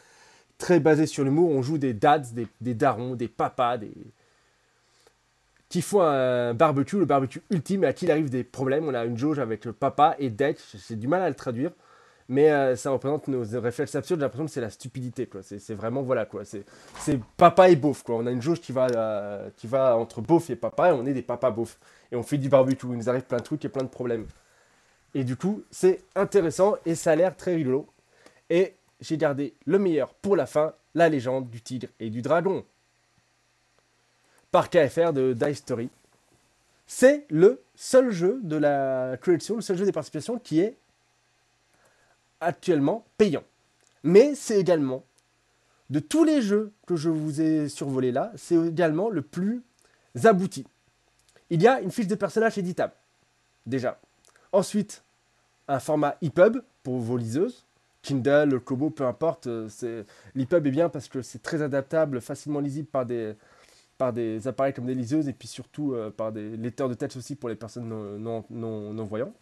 très 0.60 0.80
basé 0.80 1.08
sur 1.08 1.24
l'humour. 1.24 1.50
On 1.50 1.64
joue 1.64 1.80
des 1.80 1.94
dads, 1.94 2.20
des, 2.34 2.48
des 2.62 2.76
darons, 2.76 3.16
des 3.16 3.28
papas, 3.28 3.78
des, 3.78 3.92
qui 5.74 5.82
font 5.82 6.04
un 6.04 6.54
barbecue, 6.54 7.00
le 7.00 7.06
barbecue 7.06 7.42
ultime, 7.50 7.84
à 7.84 7.94
qui 7.94 8.06
il 8.06 8.12
arrive 8.12 8.30
des 8.30 8.44
problèmes. 8.44 8.88
On 8.88 8.94
a 8.94 9.06
une 9.06 9.18
jauge 9.18 9.40
avec 9.40 9.64
papa 9.72 10.16
et 10.20 10.30
Deck, 10.30 10.60
j'ai 10.88 10.96
du 10.96 11.08
mal 11.08 11.24
à 11.24 11.30
le 11.30 11.34
traduire, 11.34 11.72
mais 12.30 12.52
euh, 12.52 12.76
ça 12.76 12.92
représente 12.92 13.28
nos 13.28 13.44
réflexes 13.60 13.96
absurdes. 13.96 14.20
J'ai 14.20 14.26
l'impression 14.26 14.46
que 14.46 14.52
c'est 14.52 14.62
la 14.62 14.70
stupidité, 14.70 15.26
quoi. 15.26 15.42
C'est 15.42 15.74
vraiment, 15.74 16.04
voilà, 16.04 16.26
quoi. 16.26 16.44
C'est 16.46 16.64
papa 17.38 17.70
et 17.70 17.76
beauf, 17.76 18.04
quoi. 18.04 18.18
On 18.18 18.28
a 18.28 18.32
une 18.32 18.42
jauge 18.44 18.62
qui 18.62 18.72
va, 18.72 18.86
euh, 18.86 19.50
qui 19.58 19.66
va 19.66 19.98
entre 19.98 20.22
beauf 20.22 20.52
et 20.52 20.56
papa, 20.56 20.90
et 20.90 20.92
on 20.92 21.08
est 21.08 21.14
des 21.16 21.24
papas 21.24 21.50
beauf. 21.50 21.80
Et 22.12 22.16
on 22.16 22.22
fait 22.22 22.38
du 22.38 22.50
barbecue, 22.50 22.86
il 22.92 22.98
nous 22.98 23.10
arrive 23.10 23.24
plein 23.24 23.40
de 23.40 23.44
trucs 23.44 23.66
et 23.66 23.70
plein 23.70 23.84
de 23.84 23.90
problèmes. 23.90 24.28
Et 25.16 25.24
du 25.24 25.36
coup, 25.36 25.64
c'est 25.72 26.02
intéressant 26.16 26.76
et 26.86 26.94
ça 26.94 27.14
a 27.14 27.16
l'air 27.16 27.36
très 27.36 27.56
rigolo. 27.56 27.88
Et 28.52 28.76
j'ai 29.02 29.18
gardé 29.18 29.56
le 29.66 29.80
meilleur 29.80 30.14
pour 30.14 30.36
la 30.36 30.46
fin, 30.46 30.74
la 30.94 31.10
légende 31.10 31.50
du 31.50 31.64
tigre 31.64 31.88
et 32.00 32.12
du 32.12 32.22
dragon 32.22 32.64
par 34.54 34.70
KFR 34.70 35.14
de 35.14 35.34
Dice 35.34 35.58
Story. 35.58 35.90
C'est 36.86 37.26
le 37.32 37.64
seul 37.74 38.12
jeu 38.12 38.40
de 38.44 38.56
la 38.56 39.18
collection, 39.20 39.56
le 39.56 39.62
seul 39.62 39.76
jeu 39.78 39.86
des 39.86 39.92
participations 39.92 40.38
qui 40.38 40.60
est 40.60 40.78
actuellement 42.40 43.04
payant. 43.18 43.44
Mais 44.04 44.36
c'est 44.36 44.60
également, 44.60 45.04
de 45.90 45.98
tous 45.98 46.24
les 46.24 46.44
jeux 46.44 46.72
que 46.86 46.96
je 46.96 47.10
vous 47.10 47.42
ai 47.42 47.68
survolés 47.68 48.12
là, 48.12 48.32
c'est 48.36 48.56
également 48.56 49.10
le 49.10 49.24
plus 49.24 49.64
abouti. 50.24 50.68
Il 51.50 51.64
y 51.64 51.68
a 51.68 51.82
une 51.82 51.90
fiche 51.92 52.08
de 52.08 52.14
personnage 52.14 52.60
éditable, 52.60 52.94
déjà. 53.66 54.00
Ensuite, 54.52 55.02
un 55.68 55.80
format 55.80 56.16
EPUB 56.22 56.62
pour 56.84 57.00
vos 57.00 57.18
liseuses. 57.18 57.66
Kindle, 58.04 58.60
Kobo, 58.60 58.92
peu 58.92 59.08
importe. 59.08 59.48
L'EPUB 60.36 60.68
est 60.68 60.72
bien 60.72 60.90
parce 60.90 61.08
que 61.08 61.24
c'est 61.24 61.42
très 61.42 61.64
adaptable, 61.64 62.22
facilement 62.22 62.60
lisible 62.60 62.88
par 62.88 63.08
des, 63.08 63.34
par 63.98 64.14
des 64.14 64.48
appareils 64.48 64.74
comme 64.74 64.86
des 64.86 64.96
liseuses 64.96 65.28
et 65.28 65.34
puis 65.34 65.48
surtout 65.48 65.94
euh, 65.94 66.10
par 66.10 66.32
des 66.32 66.58
lecteurs 66.58 66.90
de 66.90 66.94
texte 66.94 67.18
aussi 67.18 67.36
pour 67.36 67.50
les 67.50 67.56
personnes 67.56 67.88
non, 67.88 68.44
non, 68.50 68.94
non, 68.94 69.06
voyantes. 69.06 69.34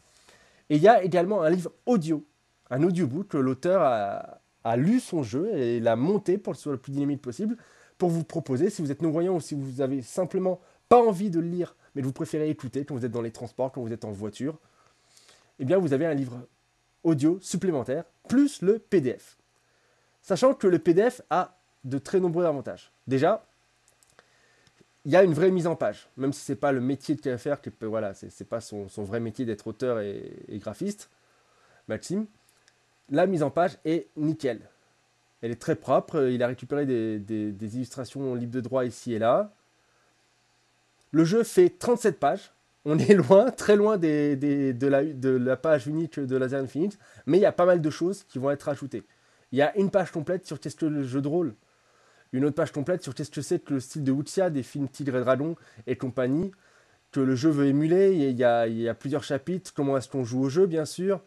Et 0.70 0.76
il 0.76 0.82
y 0.82 0.88
a 0.88 1.04
également 1.04 1.42
un 1.42 1.50
livre 1.50 1.72
audio, 1.86 2.26
un 2.70 2.84
audiobook 2.84 3.30
que 3.30 3.38
l'auteur 3.38 3.82
a, 3.84 4.78
lu 4.78 5.00
son 5.00 5.24
jeu 5.24 5.52
et 5.56 5.80
l'a 5.80 5.96
monté 5.96 6.38
pour 6.38 6.54
que 6.54 6.58
ce 6.58 6.64
soit 6.64 6.72
le 6.74 6.78
plus 6.78 6.92
dynamique 6.92 7.22
possible 7.22 7.58
pour 7.98 8.10
vous 8.10 8.24
proposer, 8.24 8.70
si 8.70 8.82
vous 8.82 8.92
êtes 8.92 9.02
non-voyant 9.02 9.36
ou 9.36 9.42
si 9.42 9.56
vous 9.56 9.82
avez 9.82 10.02
simplement 10.02 10.60
pas 10.90 11.02
envie 11.02 11.30
de 11.30 11.40
le 11.40 11.48
lire, 11.48 11.76
mais 11.94 12.02
que 12.02 12.08
vous 12.08 12.14
préférez 12.14 12.50
écouter 12.50 12.84
quand 12.86 12.96
vous 12.96 13.06
êtes 13.06 13.12
dans 13.12 13.22
les 13.22 13.32
transports, 13.32 13.72
quand 13.72 13.82
vous 13.82 13.94
êtes 13.94 14.06
en 14.06 14.12
voiture, 14.12 14.60
eh 15.60 15.66
bien 15.66 15.78
vous 15.78 15.94
avez 15.94 16.06
un 16.06 16.14
livre 16.14 16.48
audio 17.04 17.40
supplémentaire, 17.42 18.06
plus 18.28 18.62
le 18.62 18.80
PDF. 18.80 19.38
Sachant 20.22 20.54
que 20.54 20.68
le 20.68 20.80
PDF 20.80 21.22
a 21.30 21.58
de 21.84 21.98
très 21.98 22.20
nombreux 22.20 22.46
avantages. 22.46 22.92
Déjà, 23.08 23.46
il 25.06 25.12
y 25.12 25.16
a 25.16 25.24
une 25.24 25.34
vraie 25.34 25.52
mise 25.52 25.68
en 25.68 25.76
page, 25.76 26.08
même 26.16 26.32
si 26.32 26.42
c'est 26.42 26.56
pas 26.56 26.72
le 26.72 26.80
métier 26.80 27.16
de 27.16 27.22
KFR, 27.22 27.62
que 27.62 27.86
voilà, 27.86 28.14
c'est 28.14 28.48
pas 28.48 28.62
son, 28.62 28.86
vrai 28.98 29.20
métier 29.20 29.46
d'être 29.46 29.68
auteur 29.68 30.00
et, 30.00 30.60
graphiste, 30.60 31.10
Maxime. 31.88 32.28
La 33.10 33.26
mise 33.26 33.44
en 33.44 33.50
page 33.50 33.78
est 33.84 34.08
nickel. 34.16 34.62
Elle 35.42 35.52
est 35.52 35.60
très 35.60 35.76
propre. 35.76 36.28
Il 36.30 36.44
a 36.44 36.48
récupéré 36.48 36.86
des, 36.86 37.76
illustrations 37.76 38.36
libres 38.36 38.54
de 38.54 38.62
droit 38.62 38.86
ici 38.86 39.14
et 39.14 39.20
là. 39.20 39.52
Le 41.10 41.26
jeu 41.26 41.44
fait 41.44 41.70
37 41.70 42.20
pages. 42.20 42.52
On 42.86 42.98
est 42.98 43.14
loin, 43.16 43.52
très 43.52 43.76
loin 43.76 43.98
de, 43.98 44.88
la, 44.88 45.04
de, 45.04 45.30
la, 45.30 45.58
page 45.58 45.88
unique 45.88 46.20
de 46.20 46.38
Laser 46.38 46.62
Infinite, 46.62 46.98
mais 47.26 47.38
il 47.38 47.42
y 47.42 47.46
a 47.46 47.52
pas 47.52 47.66
mal 47.66 47.82
de 47.82 47.90
choses 47.90 48.24
qui 48.24 48.40
vont 48.40 48.52
être 48.52 48.70
ajoutées. 48.70 49.04
Il 49.52 49.58
y 49.58 49.62
a 49.62 49.76
une 49.78 49.90
page 49.92 50.12
complète 50.12 50.46
sur 50.46 50.60
qu'est-ce 50.60 50.78
que 50.78 50.86
le 50.86 51.04
jeu 51.04 51.22
de 51.22 51.28
rôle? 51.28 51.56
Une 52.34 52.46
autre 52.46 52.56
page 52.56 52.72
complète 52.72 53.04
sur 53.04 53.14
qu'est-ce 53.14 53.32
que 53.32 53.42
c'est 53.42 53.60
que 53.60 53.74
le 53.74 53.80
style 53.80 54.04
de 54.04 54.12
Wuxia, 54.12 54.50
des 54.50 54.64
films 54.64 54.88
Tigre 54.88 55.18
et 55.18 55.22
Dragon 55.22 55.56
et 55.88 55.96
compagnie, 55.96 56.52
que 57.12 57.20
le 57.20 57.36
jeu 57.36 57.50
veut 57.50 57.68
émuler. 57.68 58.14
Il 58.14 58.38
y 58.38 58.44
a, 58.44 58.94
plusieurs 58.94 59.24
chapitres, 59.24 59.74
comment 59.76 59.98
est-ce 59.98 60.10
qu'on 60.10 60.24
joue 60.24 60.44
au 60.44 60.50
jeu, 60.50 60.66
bien 60.66 60.86
sûr, 60.86 61.22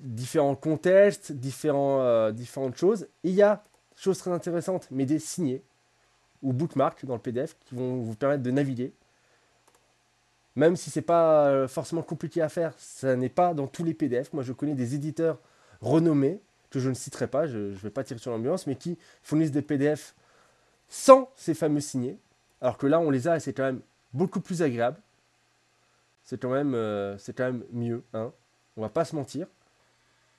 différents 0.00 0.56
contextes, 0.56 1.32
euh, 1.66 2.32
différentes 2.32 2.76
choses. 2.76 3.06
il 3.22 3.34
y 3.34 3.42
a, 3.42 3.64
chose 3.96 4.18
très 4.18 4.30
intéressante, 4.30 4.88
mais 4.90 5.04
des 5.04 5.18
signés 5.18 5.62
ou 6.42 6.52
bookmarks 6.52 7.04
dans 7.04 7.14
le 7.14 7.20
PDF 7.20 7.56
qui 7.60 7.74
vont 7.74 7.96
vous 7.96 8.14
permettre 8.14 8.42
de 8.42 8.50
naviguer. 8.50 8.92
Même 10.56 10.76
si 10.76 10.90
c'est 10.90 11.02
pas 11.02 11.48
euh, 11.48 11.68
forcément 11.68 12.02
compliqué 12.02 12.40
à 12.40 12.48
faire, 12.48 12.74
ça 12.78 13.16
n'est 13.16 13.28
pas 13.28 13.54
dans 13.54 13.66
tous 13.66 13.84
les 13.84 13.94
PDF. 13.94 14.32
Moi, 14.32 14.42
je 14.42 14.52
connais 14.52 14.74
des 14.74 14.94
éditeurs 14.94 15.40
renommés 15.80 16.40
que 16.74 16.80
je 16.80 16.88
ne 16.88 16.94
citerai 16.94 17.28
pas, 17.28 17.46
je 17.46 17.56
ne 17.56 17.74
vais 17.74 17.90
pas 17.90 18.02
tirer 18.02 18.18
sur 18.18 18.32
l'ambulance, 18.32 18.66
mais 18.66 18.74
qui 18.74 18.98
fournissent 19.22 19.52
des 19.52 19.62
PDF 19.62 20.14
sans 20.88 21.30
ces 21.36 21.54
fameux 21.54 21.80
signés. 21.80 22.18
Alors 22.60 22.76
que 22.78 22.86
là, 22.88 22.98
on 22.98 23.10
les 23.10 23.28
a 23.28 23.36
et 23.36 23.40
c'est 23.40 23.52
quand 23.52 23.62
même 23.62 23.80
beaucoup 24.12 24.40
plus 24.40 24.60
agréable. 24.60 25.00
C'est 26.24 26.40
quand 26.40 26.50
même, 26.50 26.74
euh, 26.74 27.16
c'est 27.18 27.32
quand 27.32 27.44
même 27.44 27.64
mieux, 27.72 28.02
hein. 28.12 28.32
On 28.76 28.82
va 28.82 28.88
pas 28.88 29.04
se 29.04 29.14
mentir. 29.14 29.46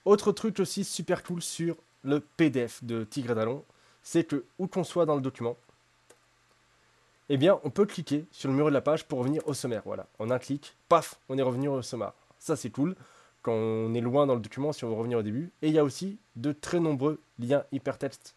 Autre 0.03 0.33
truc 0.33 0.59
aussi 0.59 0.83
super 0.83 1.23
cool 1.23 1.41
sur 1.41 1.77
le 2.03 2.19
PDF 2.19 2.83
de 2.83 3.05
Tigre 3.05 3.31
et 3.31 3.35
Dallon, 3.35 3.63
c'est 4.03 4.25
que 4.25 4.43
où 4.59 4.67
qu'on 4.67 4.83
soit 4.83 5.05
dans 5.05 5.15
le 5.15 5.21
document, 5.21 5.55
eh 7.29 7.37
bien, 7.37 7.61
on 7.63 7.69
peut 7.69 7.85
cliquer 7.85 8.25
sur 8.31 8.49
le 8.49 8.55
mur 8.55 8.65
de 8.65 8.71
la 8.71 8.81
page 8.81 9.07
pour 9.07 9.19
revenir 9.19 9.41
au 9.47 9.53
sommaire. 9.53 9.83
Voilà, 9.85 10.05
en 10.19 10.29
un 10.31 10.37
clic, 10.37 10.75
paf, 10.89 11.17
on 11.29 11.37
est 11.37 11.41
revenu 11.41 11.69
au 11.69 11.81
sommaire. 11.81 12.11
Ça, 12.39 12.57
c'est 12.57 12.71
cool 12.71 12.93
on 13.47 13.93
est 13.93 14.01
loin 14.01 14.25
dans 14.25 14.35
le 14.35 14.41
document, 14.41 14.71
si 14.73 14.83
on 14.85 14.89
veut 14.89 14.95
revenir 14.95 15.19
au 15.19 15.23
début. 15.23 15.51
Et 15.61 15.67
il 15.67 15.73
y 15.73 15.79
a 15.79 15.83
aussi 15.83 16.17
de 16.35 16.51
très 16.51 16.79
nombreux 16.79 17.19
liens 17.39 17.63
hypertextes. 17.71 18.35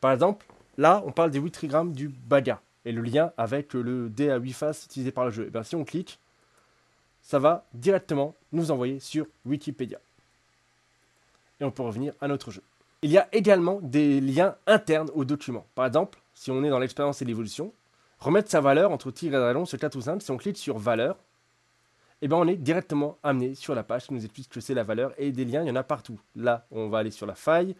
Par 0.00 0.12
exemple, 0.12 0.46
là, 0.76 1.02
on 1.06 1.12
parle 1.12 1.30
des 1.30 1.38
8 1.38 1.50
trigrammes 1.50 1.92
du 1.92 2.08
baga 2.08 2.60
et 2.84 2.92
le 2.92 3.02
lien 3.02 3.32
avec 3.36 3.74
le 3.74 4.08
dé 4.08 4.30
à 4.30 4.36
8 4.36 4.52
faces 4.52 4.84
utilisé 4.84 5.10
par 5.10 5.24
le 5.24 5.30
jeu. 5.30 5.46
Et 5.46 5.50
bien, 5.50 5.62
si 5.62 5.76
on 5.76 5.84
clique, 5.84 6.18
ça 7.22 7.38
va 7.38 7.64
directement 7.72 8.34
nous 8.52 8.70
envoyer 8.70 9.00
sur 9.00 9.26
Wikipédia. 9.46 9.98
Et 11.60 11.64
on 11.64 11.70
peut 11.70 11.82
revenir 11.82 12.12
à 12.20 12.28
notre 12.28 12.50
jeu. 12.50 12.62
Il 13.02 13.10
y 13.10 13.18
a 13.18 13.28
également 13.32 13.80
des 13.82 14.20
liens 14.20 14.56
internes 14.66 15.10
au 15.14 15.24
document. 15.24 15.66
Par 15.74 15.86
exemple, 15.86 16.18
si 16.34 16.50
on 16.50 16.62
est 16.64 16.70
dans 16.70 16.78
l'expérience 16.78 17.22
et 17.22 17.24
l'évolution, 17.24 17.72
remettre 18.18 18.50
sa 18.50 18.60
valeur 18.60 18.90
entre 18.90 19.10
tigre 19.10 19.36
et 19.36 19.40
dragon, 19.40 19.64
c'est 19.64 19.78
4 19.78 19.96
ou 19.96 20.00
5. 20.00 20.22
Si 20.22 20.30
on 20.30 20.36
clique 20.36 20.58
sur 20.58 20.78
valeur, 20.78 21.16
eh 22.22 22.28
ben 22.28 22.36
on 22.36 22.46
est 22.46 22.56
directement 22.56 23.18
amené 23.22 23.54
sur 23.54 23.74
la 23.74 23.82
page 23.82 24.06
qui 24.06 24.14
nous 24.14 24.24
explique 24.24 24.48
que 24.48 24.60
c'est 24.60 24.74
la 24.74 24.84
valeur 24.84 25.12
et 25.18 25.32
des 25.32 25.44
liens, 25.44 25.62
il 25.62 25.68
y 25.68 25.70
en 25.70 25.76
a 25.76 25.82
partout. 25.82 26.18
Là, 26.36 26.66
on 26.70 26.88
va 26.88 26.98
aller 26.98 27.10
sur 27.10 27.26
la 27.26 27.34
faille, 27.34 27.74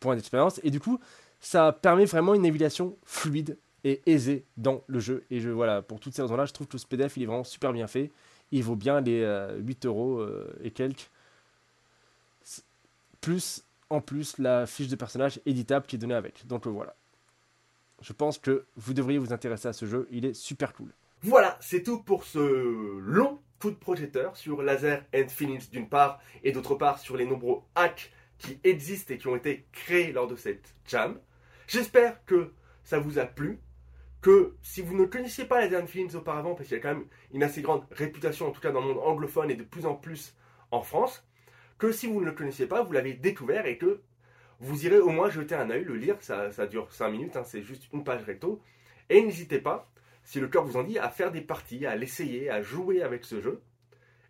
point 0.00 0.14
d'expérience, 0.14 0.60
et 0.62 0.70
du 0.70 0.80
coup, 0.80 1.00
ça 1.40 1.72
permet 1.72 2.04
vraiment 2.04 2.34
une 2.34 2.42
navigation 2.42 2.96
fluide 3.04 3.58
et 3.84 4.02
aisé 4.06 4.44
dans 4.56 4.82
le 4.86 5.00
jeu. 5.00 5.24
Et 5.30 5.40
je, 5.40 5.50
voilà, 5.50 5.82
pour 5.82 6.00
toutes 6.00 6.14
ces 6.14 6.22
raisons-là, 6.22 6.46
je 6.46 6.52
trouve 6.52 6.66
que 6.66 6.78
ce 6.78 6.86
PDF 6.86 7.16
il 7.16 7.22
est 7.22 7.26
vraiment 7.26 7.44
super 7.44 7.72
bien 7.72 7.86
fait. 7.86 8.10
Il 8.50 8.62
vaut 8.64 8.76
bien 8.76 9.00
les 9.00 9.24
8 9.58 9.86
euros 9.86 10.26
et 10.62 10.70
quelques. 10.70 11.10
Plus 13.20 13.64
en 13.90 14.00
plus 14.00 14.38
la 14.38 14.66
fiche 14.66 14.88
de 14.88 14.96
personnage 14.96 15.40
éditable 15.46 15.86
qui 15.86 15.96
est 15.96 15.98
donnée 15.98 16.14
avec. 16.14 16.46
Donc 16.46 16.66
voilà. 16.66 16.94
Je 18.00 18.12
pense 18.12 18.38
que 18.38 18.66
vous 18.76 18.94
devriez 18.94 19.18
vous 19.18 19.32
intéresser 19.32 19.68
à 19.68 19.72
ce 19.72 19.86
jeu, 19.86 20.06
il 20.10 20.24
est 20.24 20.34
super 20.34 20.72
cool. 20.72 20.92
Voilà, 21.22 21.58
c'est 21.60 21.82
tout 21.82 22.00
pour 22.02 22.24
ce 22.24 22.38
long 22.98 23.40
coup 23.60 23.70
de 23.70 23.76
projecteur 23.76 24.36
sur 24.36 24.62
Laser 24.62 25.04
Infinite 25.14 25.70
d'une 25.70 25.88
part, 25.88 26.20
et 26.44 26.52
d'autre 26.52 26.74
part 26.74 26.98
sur 26.98 27.16
les 27.16 27.26
nombreux 27.26 27.62
hacks 27.74 28.12
qui 28.38 28.60
existent 28.64 29.14
et 29.14 29.18
qui 29.18 29.26
ont 29.26 29.36
été 29.36 29.66
créés 29.72 30.12
lors 30.12 30.26
de 30.26 30.36
cette 30.36 30.74
jam. 30.86 31.18
J'espère 31.66 32.24
que 32.24 32.52
ça 32.84 32.98
vous 32.98 33.18
a 33.18 33.26
plu, 33.26 33.60
que 34.20 34.54
si 34.62 34.80
vous 34.80 34.96
ne 34.96 35.04
connaissiez 35.04 35.44
pas 35.44 35.60
Laser 35.60 35.82
Infinite 35.82 36.14
auparavant, 36.14 36.54
parce 36.54 36.68
qu'il 36.68 36.76
y 36.76 36.80
a 36.80 36.82
quand 36.82 36.94
même 36.94 37.06
une 37.32 37.42
assez 37.42 37.62
grande 37.62 37.84
réputation, 37.90 38.48
en 38.48 38.50
tout 38.50 38.60
cas 38.60 38.70
dans 38.70 38.80
le 38.80 38.86
monde 38.86 39.02
anglophone 39.04 39.50
et 39.50 39.56
de 39.56 39.64
plus 39.64 39.86
en 39.86 39.94
plus 39.94 40.34
en 40.70 40.82
France, 40.82 41.24
que 41.78 41.92
si 41.92 42.06
vous 42.06 42.20
ne 42.20 42.26
le 42.26 42.32
connaissiez 42.32 42.66
pas, 42.66 42.82
vous 42.82 42.92
l'avez 42.92 43.14
découvert 43.14 43.66
et 43.66 43.78
que 43.78 44.00
vous 44.60 44.86
irez 44.86 44.98
au 44.98 45.10
moins 45.10 45.30
jeter 45.30 45.54
un 45.54 45.70
œil, 45.70 45.84
le 45.84 45.94
lire, 45.94 46.16
ça, 46.20 46.50
dure 46.66 46.92
5 46.92 47.10
minutes, 47.10 47.36
hein, 47.36 47.44
c'est 47.44 47.62
juste 47.62 47.88
une 47.92 48.02
page 48.02 48.24
recto. 48.24 48.60
Et 49.08 49.22
n'hésitez 49.22 49.60
pas, 49.60 49.88
si 50.28 50.40
le 50.40 50.48
cœur 50.48 50.62
vous 50.62 50.76
en 50.76 50.82
dit, 50.82 50.98
à 50.98 51.08
faire 51.08 51.32
des 51.32 51.40
parties, 51.40 51.86
à 51.86 51.96
l'essayer, 51.96 52.50
à 52.50 52.60
jouer 52.60 53.00
avec 53.00 53.24
ce 53.24 53.40
jeu. 53.40 53.62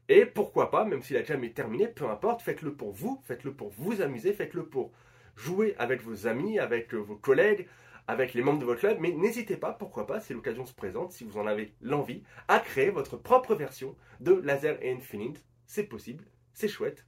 Et 0.09 0.27
pourquoi 0.27 0.71
pas, 0.71 0.85
même 0.85 1.03
si 1.03 1.13
la 1.13 1.25
jam 1.25 1.43
est 1.43 1.57
terminée, 1.57 1.89
peu 1.89 2.09
importe, 2.09 2.41
faites-le 2.41 2.73
pour 2.73 2.93
vous, 2.93 3.21
faites-le 3.25 3.53
pour 3.53 3.71
vous 3.71 4.01
amuser, 4.01 4.33
faites-le 4.33 4.65
pour 4.65 4.93
jouer 5.35 5.75
avec 5.77 6.01
vos 6.01 6.29
amis, 6.29 6.61
avec 6.61 6.95
vos 6.95 7.17
collègues, 7.17 7.67
avec 8.07 8.33
les 8.33 8.43
membres 8.43 8.61
de 8.61 8.65
votre 8.65 8.79
club, 8.79 8.99
mais 9.01 9.11
n'hésitez 9.11 9.57
pas, 9.57 9.73
pourquoi 9.73 10.07
pas, 10.07 10.21
si 10.21 10.35
l'occasion 10.35 10.65
se 10.65 10.73
présente, 10.73 11.11
si 11.11 11.25
vous 11.25 11.37
en 11.37 11.49
avez 11.49 11.75
l'envie, 11.83 12.23
à 12.47 12.61
créer 12.61 12.91
votre 12.91 13.17
propre 13.17 13.57
version 13.57 13.97
de 14.21 14.35
Laser 14.35 14.79
Infinite. 14.85 15.45
C'est 15.67 15.89
possible, 15.89 16.25
c'est 16.53 16.69
chouette. 16.69 17.07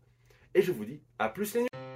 Et 0.56 0.62
je 0.62 0.72
vous 0.72 0.84
dis 0.84 1.00
à 1.20 1.28
plus 1.28 1.54
les 1.54 1.60
nuits 1.60 1.89